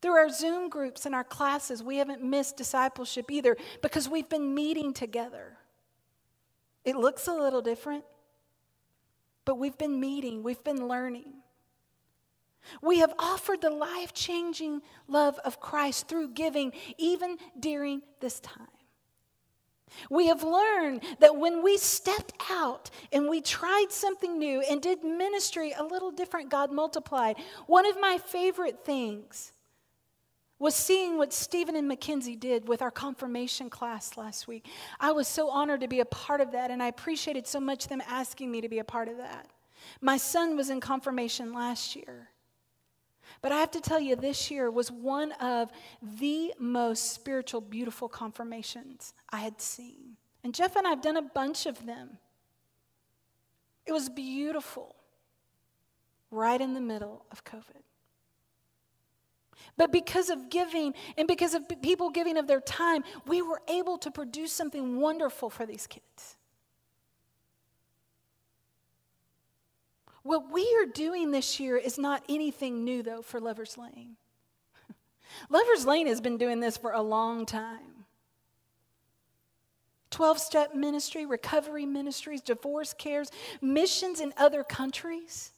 Through 0.00 0.12
our 0.12 0.30
Zoom 0.30 0.68
groups 0.68 1.04
and 1.04 1.14
our 1.14 1.24
classes, 1.24 1.82
we 1.82 1.98
haven't 1.98 2.22
missed 2.22 2.56
discipleship 2.56 3.30
either 3.30 3.56
because 3.82 4.08
we've 4.08 4.28
been 4.28 4.54
meeting 4.54 4.94
together. 4.94 5.58
It 6.84 6.96
looks 6.96 7.26
a 7.28 7.34
little 7.34 7.60
different, 7.60 8.04
but 9.44 9.56
we've 9.58 9.76
been 9.76 10.00
meeting, 10.00 10.42
we've 10.42 10.64
been 10.64 10.88
learning. 10.88 11.34
We 12.82 12.98
have 12.98 13.12
offered 13.18 13.60
the 13.60 13.70
life 13.70 14.12
changing 14.12 14.82
love 15.08 15.38
of 15.44 15.60
Christ 15.60 16.08
through 16.08 16.32
giving, 16.32 16.72
even 16.98 17.38
during 17.58 18.02
this 18.20 18.40
time. 18.40 18.68
We 20.08 20.28
have 20.28 20.44
learned 20.44 21.02
that 21.18 21.36
when 21.36 21.62
we 21.62 21.76
stepped 21.76 22.32
out 22.48 22.90
and 23.12 23.28
we 23.28 23.40
tried 23.40 23.86
something 23.90 24.38
new 24.38 24.62
and 24.62 24.80
did 24.80 25.02
ministry 25.02 25.74
a 25.76 25.82
little 25.82 26.12
different, 26.12 26.48
God 26.48 26.70
multiplied. 26.70 27.36
One 27.66 27.86
of 27.86 28.00
my 28.00 28.18
favorite 28.18 28.84
things 28.84 29.52
was 30.60 30.74
seeing 30.74 31.16
what 31.16 31.32
Stephen 31.32 31.74
and 31.74 31.88
Mackenzie 31.88 32.36
did 32.36 32.68
with 32.68 32.82
our 32.82 32.90
confirmation 32.90 33.70
class 33.70 34.18
last 34.18 34.46
week. 34.46 34.66
I 35.00 35.10
was 35.10 35.26
so 35.26 35.48
honored 35.48 35.80
to 35.80 35.88
be 35.88 36.00
a 36.00 36.04
part 36.04 36.42
of 36.42 36.52
that, 36.52 36.70
and 36.70 36.82
I 36.82 36.86
appreciated 36.86 37.46
so 37.46 37.58
much 37.58 37.88
them 37.88 38.02
asking 38.06 38.52
me 38.52 38.60
to 38.60 38.68
be 38.68 38.78
a 38.78 38.84
part 38.84 39.08
of 39.08 39.16
that. 39.16 39.48
My 40.02 40.18
son 40.18 40.56
was 40.56 40.68
in 40.68 40.78
confirmation 40.78 41.54
last 41.54 41.96
year. 41.96 42.28
But 43.40 43.52
I 43.52 43.60
have 43.60 43.70
to 43.70 43.80
tell 43.80 43.98
you, 43.98 44.16
this 44.16 44.50
year 44.50 44.70
was 44.70 44.92
one 44.92 45.32
of 45.32 45.70
the 46.02 46.52
most 46.58 47.14
spiritual, 47.14 47.62
beautiful 47.62 48.08
confirmations 48.08 49.14
I 49.30 49.38
had 49.38 49.62
seen. 49.62 50.16
And 50.44 50.54
Jeff 50.54 50.76
and 50.76 50.86
I 50.86 50.90
have 50.90 51.00
done 51.00 51.16
a 51.16 51.22
bunch 51.22 51.64
of 51.64 51.86
them. 51.86 52.18
It 53.86 53.92
was 53.92 54.10
beautiful, 54.10 54.94
right 56.30 56.60
in 56.60 56.74
the 56.74 56.80
middle 56.82 57.24
of 57.30 57.44
COVID. 57.44 57.82
But 59.80 59.92
because 59.92 60.28
of 60.28 60.50
giving 60.50 60.92
and 61.16 61.26
because 61.26 61.54
of 61.54 61.66
people 61.80 62.10
giving 62.10 62.36
of 62.36 62.46
their 62.46 62.60
time, 62.60 63.02
we 63.26 63.40
were 63.40 63.62
able 63.66 63.96
to 63.96 64.10
produce 64.10 64.52
something 64.52 65.00
wonderful 65.00 65.48
for 65.48 65.64
these 65.64 65.86
kids. 65.86 66.36
What 70.22 70.52
we 70.52 70.64
are 70.82 70.84
doing 70.84 71.30
this 71.30 71.58
year 71.58 71.78
is 71.78 71.96
not 71.96 72.22
anything 72.28 72.84
new, 72.84 73.02
though, 73.02 73.22
for 73.22 73.40
Lover's 73.40 73.78
Lane. 73.78 74.16
Lover's 75.48 75.86
Lane 75.86 76.08
has 76.08 76.20
been 76.20 76.36
doing 76.36 76.60
this 76.60 76.76
for 76.76 76.92
a 76.92 77.00
long 77.00 77.46
time. 77.46 78.04
12 80.10 80.38
step 80.38 80.74
ministry, 80.74 81.24
recovery 81.24 81.86
ministries, 81.86 82.42
divorce 82.42 82.92
cares, 82.92 83.30
missions 83.62 84.20
in 84.20 84.34
other 84.36 84.62
countries. 84.62 85.52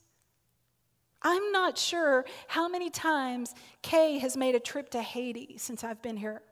I'm 1.22 1.52
not 1.52 1.78
sure 1.78 2.24
how 2.48 2.68
many 2.68 2.90
times 2.90 3.54
Kay 3.82 4.18
has 4.18 4.36
made 4.36 4.54
a 4.54 4.60
trip 4.60 4.90
to 4.90 5.02
Haiti 5.02 5.56
since 5.58 5.84
I've 5.84 6.02
been 6.02 6.16
here. 6.16 6.42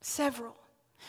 Several. 0.00 0.56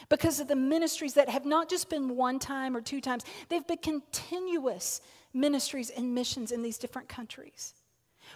Because 0.10 0.40
of 0.40 0.48
the 0.48 0.56
ministries 0.56 1.14
that 1.14 1.30
have 1.30 1.46
not 1.46 1.70
just 1.70 1.90
been 1.90 2.16
one 2.16 2.40
time 2.40 2.76
or 2.76 2.82
two 2.82 3.02
times, 3.02 3.24
they've 3.50 3.66
been 3.66 3.78
continuous 3.78 5.02
ministries 5.34 5.90
and 5.90 6.14
missions 6.14 6.52
in 6.52 6.62
these 6.62 6.78
different 6.78 7.08
countries. 7.08 7.74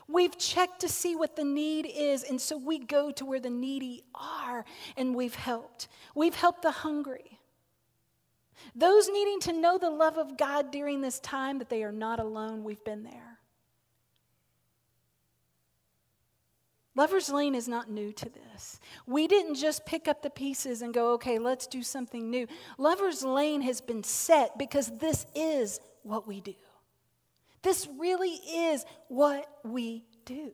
We've 0.08 0.38
checked 0.38 0.80
to 0.82 0.90
see 0.90 1.16
what 1.16 1.36
the 1.36 1.44
need 1.44 1.86
is, 1.86 2.24
and 2.24 2.40
so 2.40 2.58
we 2.58 2.80
go 2.80 3.12
to 3.12 3.26
where 3.26 3.40
the 3.40 3.50
needy 3.50 4.04
are, 4.16 4.66
and 4.96 5.14
we've 5.14 5.36
helped. 5.36 5.88
We've 6.16 6.36
helped 6.36 6.62
the 6.62 6.72
hungry. 6.72 7.40
Those 8.76 9.10
needing 9.10 9.40
to 9.42 9.54
know 9.54 9.78
the 9.78 9.90
love 9.90 10.18
of 10.18 10.38
God 10.38 10.72
during 10.72 11.02
this 11.02 11.20
time, 11.20 11.60
that 11.60 11.70
they 11.70 11.84
are 11.84 11.92
not 11.92 12.20
alone, 12.20 12.64
we've 12.64 12.84
been 12.84 13.04
there. 13.04 13.32
Lover's 16.94 17.30
Lane 17.30 17.56
is 17.56 17.68
not 17.68 17.90
new 17.90 18.12
to 18.12 18.30
this. 18.30 18.80
We 19.08 19.28
didn't 19.28 19.56
just 19.56 19.86
pick 19.86 20.08
up 20.08 20.22
the 20.22 20.30
pieces 20.30 20.82
and 20.82 20.94
go, 20.94 21.14
okay, 21.14 21.40
let's 21.40 21.66
do 21.66 21.84
something 21.84 22.30
new. 22.30 22.48
Lover's 22.78 23.24
Lane 23.24 23.62
has 23.62 23.80
been 23.80 24.04
set 24.04 24.58
because 24.58 24.92
this 24.98 25.26
is 25.34 25.80
what 26.04 26.28
we 26.28 26.42
do. 26.42 26.54
This 27.62 27.88
really 27.98 28.34
is 28.34 28.86
what 29.08 29.48
we 29.64 30.04
do. 30.26 30.52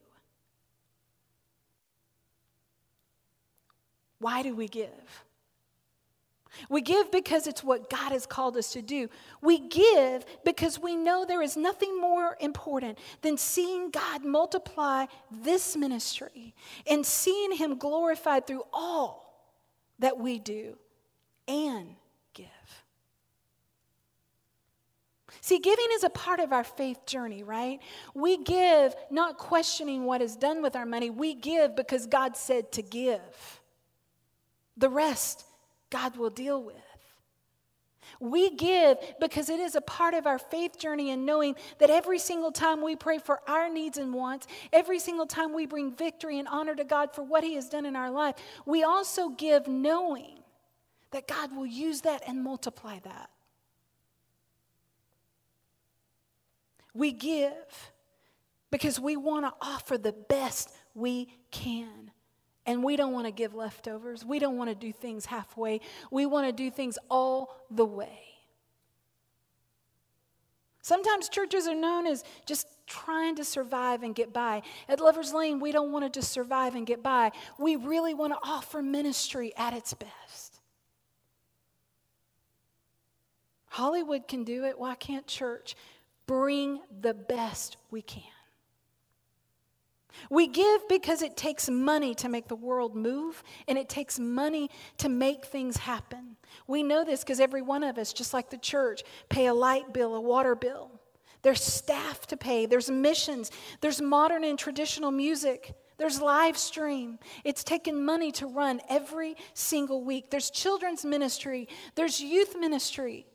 Why 4.19 4.43
do 4.43 4.55
we 4.55 4.67
give? 4.67 5.25
We 6.69 6.81
give 6.81 7.11
because 7.11 7.47
it's 7.47 7.63
what 7.63 7.89
God 7.89 8.11
has 8.11 8.25
called 8.25 8.57
us 8.57 8.71
to 8.73 8.81
do. 8.81 9.09
We 9.41 9.59
give 9.59 10.25
because 10.43 10.79
we 10.79 10.95
know 10.95 11.25
there 11.25 11.41
is 11.41 11.57
nothing 11.57 11.99
more 11.99 12.37
important 12.39 12.97
than 13.21 13.37
seeing 13.37 13.89
God 13.91 14.23
multiply 14.23 15.05
this 15.31 15.75
ministry 15.75 16.53
and 16.89 17.05
seeing 17.05 17.53
Him 17.53 17.77
glorified 17.77 18.47
through 18.47 18.63
all 18.73 19.27
that 19.99 20.17
we 20.17 20.39
do 20.39 20.77
and 21.47 21.95
give. 22.33 22.47
See, 25.41 25.59
giving 25.59 25.87
is 25.93 26.03
a 26.03 26.09
part 26.09 26.39
of 26.39 26.51
our 26.51 26.63
faith 26.63 27.05
journey, 27.05 27.41
right? 27.41 27.79
We 28.13 28.37
give 28.37 28.95
not 29.09 29.37
questioning 29.37 30.03
what 30.03 30.21
is 30.21 30.35
done 30.35 30.61
with 30.61 30.75
our 30.75 30.85
money, 30.85 31.09
we 31.09 31.33
give 31.35 31.75
because 31.75 32.05
God 32.05 32.35
said 32.35 32.71
to 32.73 32.81
give. 32.81 33.61
The 34.75 34.89
rest, 34.89 35.46
God 35.89 36.17
will 36.17 36.29
deal 36.29 36.61
with. 36.61 36.75
We 38.19 38.51
give 38.51 38.97
because 39.19 39.49
it 39.49 39.59
is 39.59 39.75
a 39.75 39.81
part 39.81 40.13
of 40.13 40.25
our 40.25 40.39
faith 40.39 40.79
journey 40.79 41.11
and 41.11 41.25
knowing 41.25 41.55
that 41.79 41.89
every 41.89 42.19
single 42.19 42.51
time 42.51 42.81
we 42.81 42.95
pray 42.95 43.17
for 43.19 43.41
our 43.47 43.69
needs 43.69 43.97
and 43.97 44.13
wants, 44.13 44.47
every 44.71 44.99
single 44.99 45.25
time 45.25 45.53
we 45.53 45.65
bring 45.65 45.93
victory 45.93 46.39
and 46.39 46.47
honor 46.47 46.75
to 46.75 46.83
God 46.83 47.13
for 47.13 47.23
what 47.23 47.43
He 47.43 47.55
has 47.55 47.69
done 47.69 47.85
in 47.85 47.95
our 47.95 48.09
life, 48.09 48.35
we 48.65 48.83
also 48.83 49.29
give 49.29 49.67
knowing 49.67 50.39
that 51.11 51.27
God 51.27 51.55
will 51.55 51.65
use 51.65 52.01
that 52.01 52.23
and 52.27 52.43
multiply 52.43 52.99
that. 52.99 53.29
We 56.93 57.11
give 57.11 57.91
because 58.71 58.99
we 58.99 59.15
want 59.15 59.45
to 59.45 59.53
offer 59.61 59.97
the 59.97 60.13
best 60.13 60.71
we 60.95 61.29
can 61.51 62.06
and 62.67 62.83
we 62.83 62.97
don't 62.97 63.13
want 63.13 63.25
to 63.25 63.31
give 63.31 63.55
leftovers. 63.55 64.25
We 64.25 64.37
don't 64.37 64.57
want 64.57 64.69
to 64.69 64.75
do 64.75 64.91
things 64.91 65.25
halfway. 65.25 65.79
We 66.11 66.25
want 66.25 66.47
to 66.47 66.51
do 66.51 66.69
things 66.69 66.99
all 67.09 67.55
the 67.71 67.85
way. 67.85 68.19
Sometimes 70.81 71.27
churches 71.29 71.67
are 71.67 71.75
known 71.75 72.05
as 72.05 72.23
just 72.45 72.67
trying 72.85 73.35
to 73.35 73.43
survive 73.43 74.03
and 74.03 74.13
get 74.13 74.31
by. 74.31 74.61
At 74.87 74.99
Lover's 74.99 75.33
Lane, 75.33 75.59
we 75.59 75.71
don't 75.71 75.91
want 75.91 76.05
to 76.05 76.19
just 76.19 76.31
survive 76.31 76.75
and 76.75 76.85
get 76.85 77.01
by. 77.01 77.31
We 77.57 77.75
really 77.75 78.13
want 78.13 78.33
to 78.33 78.39
offer 78.41 78.81
ministry 78.81 79.53
at 79.57 79.73
its 79.73 79.93
best. 79.93 80.61
Hollywood 83.67 84.27
can 84.27 84.43
do 84.43 84.63
it. 84.63 84.79
Why 84.79 84.95
can't 84.95 85.27
church? 85.27 85.75
Bring 86.25 86.79
the 87.01 87.13
best 87.13 87.77
we 87.91 88.01
can. 88.01 88.36
We 90.29 90.47
give 90.47 90.87
because 90.87 91.21
it 91.21 91.37
takes 91.37 91.69
money 91.69 92.13
to 92.15 92.29
make 92.29 92.47
the 92.47 92.55
world 92.55 92.95
move, 92.95 93.43
and 93.67 93.77
it 93.77 93.89
takes 93.89 94.19
money 94.19 94.69
to 94.97 95.09
make 95.09 95.45
things 95.45 95.77
happen. 95.77 96.37
We 96.67 96.83
know 96.83 97.03
this 97.03 97.23
because 97.23 97.39
every 97.39 97.61
one 97.61 97.83
of 97.83 97.97
us, 97.97 98.13
just 98.13 98.33
like 98.33 98.49
the 98.49 98.57
church, 98.57 99.03
pay 99.29 99.47
a 99.47 99.53
light 99.53 99.93
bill, 99.93 100.15
a 100.15 100.21
water 100.21 100.55
bill. 100.55 100.91
There's 101.41 101.63
staff 101.63 102.27
to 102.27 102.37
pay, 102.37 102.65
there's 102.65 102.89
missions, 102.89 103.51
there's 103.81 104.01
modern 104.01 104.43
and 104.43 104.57
traditional 104.57 105.11
music. 105.11 105.73
There's 105.97 106.21
live 106.21 106.57
stream. 106.57 107.17
It's 107.43 107.63
taken 107.63 108.05
money 108.05 108.31
to 108.33 108.45
run 108.45 108.81
every 108.87 109.35
single 109.55 110.03
week. 110.03 110.29
There's 110.29 110.51
children's 110.51 111.03
ministry. 111.03 111.67
There's 111.95 112.21
youth 112.21 112.55
ministry. 112.55 113.25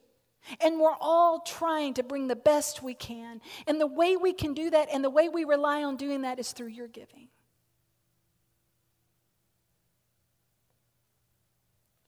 And 0.61 0.81
we're 0.81 0.97
all 1.01 1.41
trying 1.41 1.95
to 1.95 2.03
bring 2.03 2.27
the 2.27 2.37
best 2.37 2.83
we 2.83 2.95
can. 2.95 3.41
And 3.67 3.81
the 3.81 3.87
way 3.87 4.17
we 4.17 4.33
can 4.33 4.55
do 4.55 4.71
that 4.71 4.89
and 4.93 5.05
the 5.05 5.11
way 5.11 5.29
we 5.29 5.45
rely 5.45 5.85
on 5.85 5.97
doing 5.97 6.23
that 6.23 6.39
is 6.39 6.53
through 6.53 6.69
your 6.69 6.89
giving. 6.89 7.29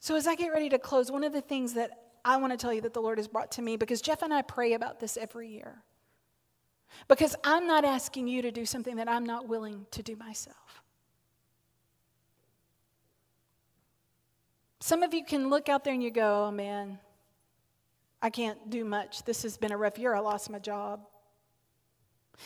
So, 0.01 0.16
as 0.16 0.27
I 0.27 0.35
get 0.35 0.49
ready 0.49 0.68
to 0.68 0.79
close, 0.79 1.11
one 1.11 1.25
of 1.25 1.33
the 1.33 1.40
things 1.40 1.73
that 1.75 1.90
I 2.25 2.37
want 2.37 2.53
to 2.53 2.59
tell 2.59 2.75
you 2.75 2.83
that 2.83 2.92
the 2.92 3.01
Lord 3.01 3.18
has 3.18 3.27
brought 3.27 3.53
to 3.53 3.62
me, 3.62 3.77
because 3.77 4.03
Jeff 4.03 4.20
and 4.20 4.35
I 4.35 4.42
pray 4.42 4.75
about 4.75 5.01
this 5.01 5.16
every 5.16 5.49
year, 5.49 5.83
because 7.09 7.35
I'm 7.42 7.66
not 7.66 7.85
asking 7.87 8.29
you 8.29 8.42
to 8.42 8.51
do 8.51 8.66
something 8.66 8.97
that 8.97 9.09
I'm 9.09 9.25
not 9.25 9.49
willing 9.49 9.87
to 9.92 10.03
do 10.03 10.14
myself. 10.16 10.83
Some 14.81 15.03
of 15.03 15.14
you 15.14 15.25
can 15.25 15.49
look 15.49 15.70
out 15.70 15.85
there 15.85 15.94
and 15.94 16.03
you 16.03 16.11
go, 16.11 16.49
oh 16.49 16.51
man, 16.51 16.99
I 18.25 18.31
can't 18.31 18.71
do 18.71 18.87
much. 18.87 19.23
This 19.25 19.43
has 19.43 19.59
been 19.59 19.71
a 19.71 19.77
rough 19.77 19.99
year. 19.99 20.15
I 20.15 20.21
lost 20.21 20.49
my 20.49 20.59
job. 20.59 21.01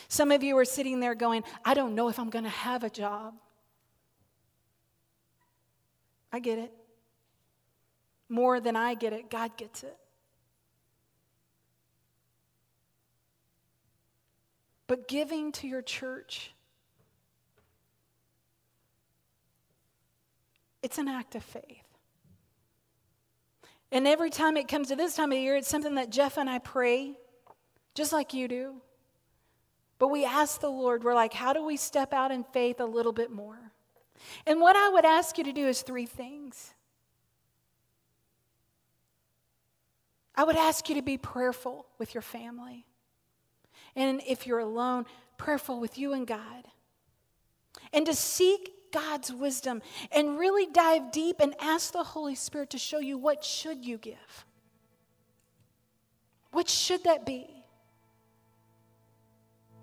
Some 0.09 0.29
of 0.29 0.43
you 0.43 0.57
are 0.57 0.65
sitting 0.65 0.99
there 0.99 1.15
going, 1.15 1.41
I 1.63 1.73
don't 1.73 1.95
know 1.95 2.09
if 2.09 2.19
I'm 2.19 2.29
going 2.29 2.43
to 2.43 2.49
have 2.49 2.83
a 2.83 2.89
job. 2.89 3.33
I 6.33 6.39
get 6.39 6.59
it. 6.59 6.73
More 8.27 8.59
than 8.59 8.75
I 8.75 8.93
get 8.93 9.13
it, 9.13 9.31
God 9.31 9.55
gets 9.55 9.83
it. 9.83 9.95
But 14.85 15.07
giving 15.07 15.53
to 15.53 15.67
your 15.67 15.81
church, 15.81 16.51
it's 20.83 20.97
an 20.97 21.07
act 21.07 21.35
of 21.35 21.43
faith. 21.43 21.88
And 23.91 24.07
every 24.07 24.29
time 24.29 24.55
it 24.55 24.67
comes 24.67 24.89
to 24.89 24.95
this 24.95 25.15
time 25.15 25.31
of 25.31 25.37
year, 25.37 25.55
it's 25.55 25.67
something 25.67 25.95
that 25.95 26.11
Jeff 26.11 26.37
and 26.37 26.49
I 26.49 26.59
pray, 26.59 27.17
just 27.95 28.13
like 28.13 28.33
you 28.33 28.47
do. 28.47 28.75
But 29.97 30.09
we 30.09 30.25
ask 30.25 30.61
the 30.61 30.69
Lord, 30.69 31.03
we're 31.03 31.15
like, 31.15 31.33
how 31.33 31.53
do 31.53 31.65
we 31.65 31.75
step 31.75 32.13
out 32.13 32.31
in 32.31 32.43
faith 32.43 32.79
a 32.79 32.85
little 32.85 33.11
bit 33.11 33.31
more? 33.31 33.59
And 34.45 34.61
what 34.61 34.75
I 34.75 34.89
would 34.89 35.05
ask 35.05 35.37
you 35.37 35.43
to 35.43 35.51
do 35.51 35.67
is 35.67 35.81
three 35.81 36.05
things. 36.05 36.73
I 40.35 40.43
would 40.43 40.55
ask 40.55 40.87
you 40.87 40.95
to 40.95 41.01
be 41.01 41.17
prayerful 41.17 41.85
with 41.97 42.13
your 42.13 42.21
family. 42.21 42.85
And 43.95 44.21
if 44.25 44.47
you're 44.47 44.59
alone, 44.59 45.05
prayerful 45.37 45.79
with 45.79 45.97
you 45.97 46.13
and 46.13 46.25
God. 46.25 46.67
And 47.91 48.05
to 48.05 48.13
seek 48.13 48.71
God's 48.91 49.31
wisdom 49.31 49.81
and 50.11 50.37
really 50.37 50.67
dive 50.71 51.11
deep 51.11 51.39
and 51.39 51.55
ask 51.59 51.93
the 51.93 52.03
Holy 52.03 52.35
Spirit 52.35 52.71
to 52.71 52.77
show 52.77 52.99
you 52.99 53.17
what 53.17 53.43
should 53.43 53.85
you 53.85 53.97
give? 53.97 54.45
What 56.51 56.69
should 56.69 57.03
that 57.03 57.25
be? 57.25 57.47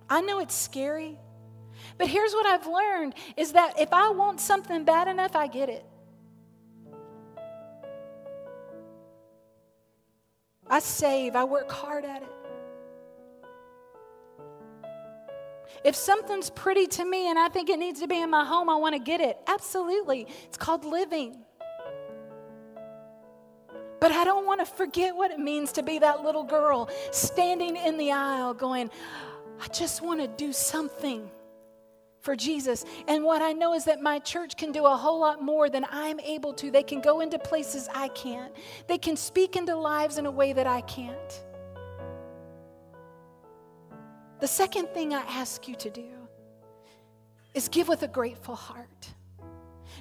I 0.09 0.21
know 0.21 0.38
it's 0.38 0.55
scary, 0.55 1.19
but 1.99 2.09
here's 2.09 2.33
what 2.33 2.47
I've 2.47 2.66
learned 2.66 3.14
is 3.37 3.53
that 3.53 3.79
if 3.79 3.92
I 3.92 4.11
want 4.11 4.40
something 4.40 4.85
bad 4.85 5.09
enough, 5.09 5.35
I 5.35 5.47
get 5.47 5.69
it. 5.69 5.85
I 10.69 10.81
save, 10.81 11.37
I 11.37 11.45
work 11.45 11.71
hard 11.71 12.05
at 12.05 12.23
it. 12.23 12.36
If 15.85 15.95
something's 15.95 16.51
pretty 16.51 16.87
to 16.89 17.05
me 17.05 17.29
and 17.29 17.39
I 17.39 17.49
think 17.49 17.71
it 17.71 17.79
needs 17.79 18.01
to 18.01 18.09
be 18.09 18.21
in 18.21 18.31
my 18.31 18.45
home, 18.45 18.69
I 18.69 18.77
want 18.77 18.95
to 18.95 18.99
get 18.99 19.21
it. 19.21 19.39
Absolutely. 19.47 20.27
It's 20.45 20.57
called 20.57 20.85
living. 20.85 21.39
But 24.01 24.12
I 24.12 24.25
don't 24.25 24.47
want 24.47 24.61
to 24.61 24.67
forget 24.67 25.17
what 25.17 25.31
it 25.31 25.39
means 25.39 25.73
to 25.73 25.83
be 25.83 25.99
that 25.99 26.23
little 26.23 26.45
girl 26.45 26.89
standing 27.12 27.77
in 27.77 27.97
the 27.97 28.12
aisle 28.12 28.55
going, 28.55 28.91
I 29.61 29.69
just 29.69 30.03
want 30.03 30.21
to 30.21 30.29
do 30.29 30.53
something 30.53 31.31
for 32.21 32.37
Jesus. 32.37 32.85
And 33.09 33.25
what 33.25 33.41
I 33.41 33.53
know 33.53 33.73
is 33.73 33.85
that 33.85 34.03
my 34.03 34.19
church 34.19 34.57
can 34.57 34.73
do 34.73 34.85
a 34.85 34.97
whole 34.97 35.21
lot 35.21 35.41
more 35.41 35.71
than 35.71 35.87
I'm 35.91 36.19
able 36.21 36.53
to. 36.55 36.71
They 36.71 36.83
can 36.83 37.01
go 37.01 37.21
into 37.21 37.39
places 37.39 37.89
I 37.95 38.09
can't, 38.09 38.53
they 38.87 38.99
can 38.99 39.17
speak 39.17 39.57
into 39.57 39.75
lives 39.77 40.19
in 40.19 40.27
a 40.27 40.31
way 40.31 40.53
that 40.53 40.67
I 40.67 40.81
can't. 40.83 41.46
The 44.38 44.46
second 44.46 44.88
thing 44.88 45.14
I 45.14 45.20
ask 45.22 45.66
you 45.66 45.75
to 45.77 45.90
do 45.90 46.11
is 47.55 47.68
give 47.68 47.88
with 47.88 48.03
a 48.03 48.09
grateful 48.09 48.55
heart, 48.55 49.09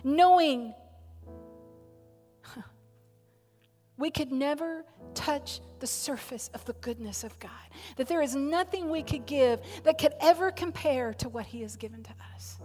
knowing 0.04 0.74
we 3.98 4.12
could 4.12 4.32
never 4.34 4.84
touch 5.14 5.62
the 5.80 5.88
surface 5.88 6.50
of 6.54 6.66
the 6.66 6.74
goodness 6.74 7.24
of 7.24 7.38
God, 7.40 7.50
that 7.96 8.08
there 8.08 8.22
is 8.22 8.36
nothing 8.36 8.90
we 8.90 9.04
could 9.04 9.26
give 9.26 9.62
that 9.84 9.98
could 9.98 10.14
ever 10.20 10.52
compare 10.52 11.14
to 11.16 11.30
what 11.30 11.46
He 11.46 11.62
has 11.62 11.78
given 11.78 12.04
to 12.04 12.12
us. 12.36 12.60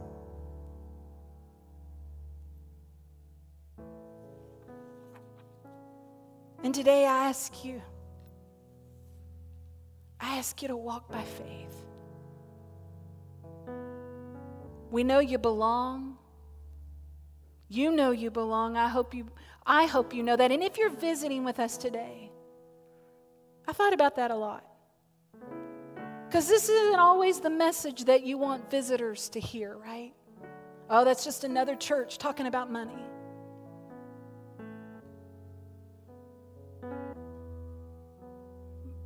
And 6.63 6.75
today 6.75 7.07
I 7.07 7.29
ask 7.29 7.65
you 7.65 7.81
I 10.21 10.37
ask 10.37 10.61
you 10.63 10.69
to 10.69 10.77
walk 10.77 11.11
by 11.11 11.23
faith. 11.23 11.85
We 14.91 15.05
know 15.05 15.21
you 15.21 15.39
belong. 15.39 16.17
You 17.69 17.93
know 17.93 18.11
you 18.11 18.31
belong. 18.31 18.77
I 18.77 18.89
hope 18.89 19.15
you 19.15 19.27
I 19.67 19.87
hope 19.87 20.13
you 20.13 20.23
know 20.23 20.37
that. 20.37 20.51
And 20.51 20.63
if 20.63 20.79
you're 20.79 20.91
visiting 20.91 21.45
with 21.45 21.61
us 21.61 21.77
today, 21.77 22.33
I 23.69 23.73
thought 23.73 23.93
about 23.93 24.17
that 24.17 24.31
a 24.31 24.35
lot. 24.35 24.65
Because 26.27 26.49
this 26.49 26.69
isn't 26.69 26.99
always 26.99 27.41
the 27.41 27.51
message 27.51 28.05
that 28.05 28.25
you 28.25 28.39
want 28.39 28.71
visitors 28.71 29.29
to 29.31 29.41
hear, 29.41 29.77
right? 29.77 30.13
Oh, 30.89 31.05
that's 31.05 31.25
just 31.25 31.45
another 31.45 31.77
church 31.77 32.19
talking 32.19 32.47
about 32.47 32.71
money. 32.71 33.10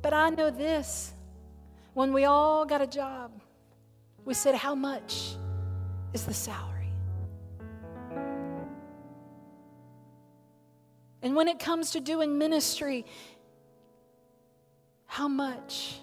But 0.05 0.13
I 0.13 0.29
know 0.29 0.51
this 0.51 1.13
when 1.95 2.13
we 2.13 2.25
all 2.25 2.63
got 2.63 2.79
a 2.79 2.85
job, 2.85 3.31
we 4.23 4.35
said, 4.35 4.53
How 4.53 4.75
much 4.75 5.35
is 6.13 6.25
the 6.25 6.33
salary? 6.33 6.91
And 11.23 11.35
when 11.35 11.47
it 11.47 11.57
comes 11.57 11.89
to 11.93 11.99
doing 11.99 12.37
ministry, 12.37 13.03
how 15.07 15.27
much 15.27 15.95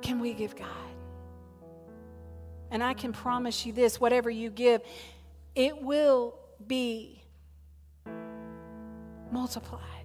can 0.00 0.20
we 0.20 0.32
give 0.32 0.54
God? 0.54 0.68
And 2.70 2.80
I 2.80 2.94
can 2.94 3.12
promise 3.12 3.66
you 3.66 3.72
this 3.72 3.98
whatever 4.00 4.30
you 4.30 4.50
give, 4.50 4.82
it 5.56 5.82
will 5.82 6.38
be 6.64 7.24
multiplied. 9.32 10.01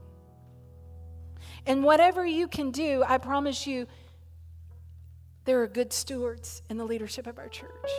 And 1.67 1.83
whatever 1.83 2.25
you 2.25 2.47
can 2.47 2.71
do, 2.71 3.03
I 3.05 3.17
promise 3.17 3.67
you, 3.67 3.87
there 5.43 5.61
are 5.61 5.67
good 5.67 5.91
stewards 5.91 6.61
in 6.69 6.77
the 6.77 6.85
leadership 6.85 7.27
of 7.27 7.37
our 7.37 7.49
church. 7.49 7.91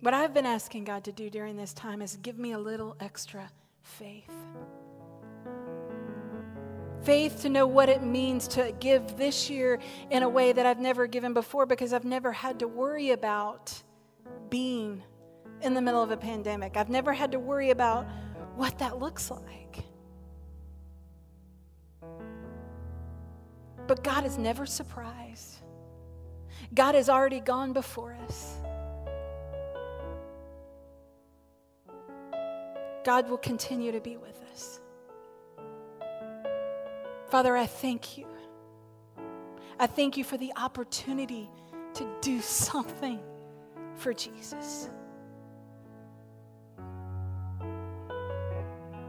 What 0.00 0.14
I've 0.14 0.32
been 0.32 0.46
asking 0.46 0.84
God 0.84 1.02
to 1.04 1.12
do 1.12 1.28
during 1.30 1.56
this 1.56 1.72
time 1.72 2.00
is 2.00 2.16
give 2.22 2.38
me 2.38 2.52
a 2.52 2.58
little 2.58 2.96
extra 3.00 3.50
faith. 3.82 4.30
Faith 7.02 7.42
to 7.42 7.48
know 7.48 7.66
what 7.66 7.88
it 7.88 8.04
means 8.04 8.46
to 8.48 8.72
give 8.78 9.16
this 9.16 9.50
year 9.50 9.80
in 10.10 10.22
a 10.22 10.28
way 10.28 10.52
that 10.52 10.64
I've 10.64 10.78
never 10.78 11.08
given 11.08 11.34
before 11.34 11.66
because 11.66 11.92
I've 11.92 12.04
never 12.04 12.30
had 12.30 12.60
to 12.60 12.68
worry 12.68 13.10
about 13.10 13.82
being 14.48 15.02
in 15.62 15.74
the 15.74 15.80
middle 15.80 16.02
of 16.02 16.10
a 16.10 16.16
pandemic. 16.16 16.76
I've 16.76 16.90
never 16.90 17.12
had 17.12 17.32
to 17.32 17.38
worry 17.38 17.70
about 17.70 18.06
what 18.54 18.78
that 18.78 18.98
looks 18.98 19.30
like. 19.30 19.84
But 23.86 24.02
God 24.02 24.24
is 24.24 24.36
never 24.38 24.66
surprised. 24.66 25.58
God 26.74 26.94
has 26.94 27.08
already 27.08 27.40
gone 27.40 27.72
before 27.72 28.16
us. 28.26 28.56
God 33.04 33.30
will 33.30 33.38
continue 33.38 33.92
to 33.92 34.00
be 34.00 34.16
with 34.16 34.42
us. 34.52 34.80
Father, 37.28 37.56
I 37.56 37.66
thank 37.66 38.18
you. 38.18 38.26
I 39.78 39.86
thank 39.86 40.16
you 40.16 40.24
for 40.24 40.36
the 40.36 40.52
opportunity 40.56 41.48
to 41.94 42.16
do 42.20 42.40
something 42.40 43.20
for 43.94 44.12
Jesus. 44.12 44.90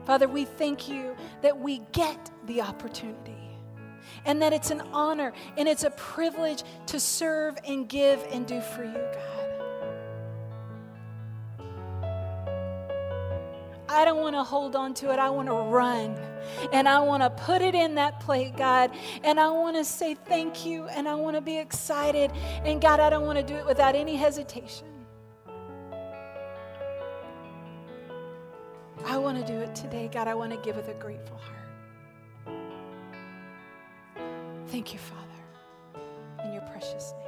Father, 0.08 0.30
we 0.30 0.46
thank 0.46 0.88
you 0.88 1.18
that 1.42 1.60
we 1.60 1.80
get 1.92 2.32
the 2.46 2.62
opportunity 2.62 3.36
and 4.24 4.42
that 4.42 4.54
it's 4.54 4.72
an 4.72 4.80
honor 4.94 5.34
and 5.58 5.68
it's 5.68 5.84
a 5.84 5.90
privilege 5.90 6.64
to 6.86 6.98
serve 6.98 7.58
and 7.68 7.90
give 7.90 8.26
and 8.32 8.48
do 8.48 8.62
for 8.62 8.86
you, 8.86 8.94
God. 8.94 9.38
I 13.90 14.06
don't 14.06 14.22
want 14.22 14.38
to 14.38 14.46
hold 14.46 14.78
on 14.78 14.94
to 14.94 15.12
it. 15.12 15.20
I 15.20 15.30
want 15.30 15.50
to 15.50 15.54
run 15.54 16.16
and 16.72 16.88
I 16.88 17.02
want 17.02 17.22
to 17.24 17.30
put 17.30 17.62
it 17.62 17.76
in 17.76 17.96
that 17.96 18.22
plate, 18.22 18.56
God. 18.56 18.92
And 19.26 19.38
I 19.42 19.50
want 19.50 19.76
to 19.76 19.84
say 19.84 20.16
thank 20.16 20.66
you 20.66 20.88
and 20.88 21.06
I 21.06 21.16
want 21.16 21.36
to 21.36 21.42
be 21.42 21.58
excited. 21.58 22.32
And 22.64 22.80
God, 22.80 23.02
I 23.02 23.10
don't 23.10 23.26
want 23.26 23.40
to 23.40 23.44
do 23.44 23.56
it 23.56 23.66
without 23.66 23.94
any 23.94 24.16
hesitation. 24.16 24.97
I 29.10 29.16
want 29.18 29.38
to 29.38 29.54
do 29.54 29.58
it 29.62 29.74
today. 29.74 30.10
God, 30.12 30.28
I 30.28 30.36
want 30.36 30.52
to 30.52 30.58
give 30.58 30.76
with 30.76 30.90
a 30.90 30.94
grateful 30.96 31.38
heart. 31.38 32.58
Thank 34.68 34.94
you, 34.94 35.00
Father, 35.00 36.04
in 36.44 36.52
your 36.52 36.64
precious 36.64 37.14
name. 37.18 37.27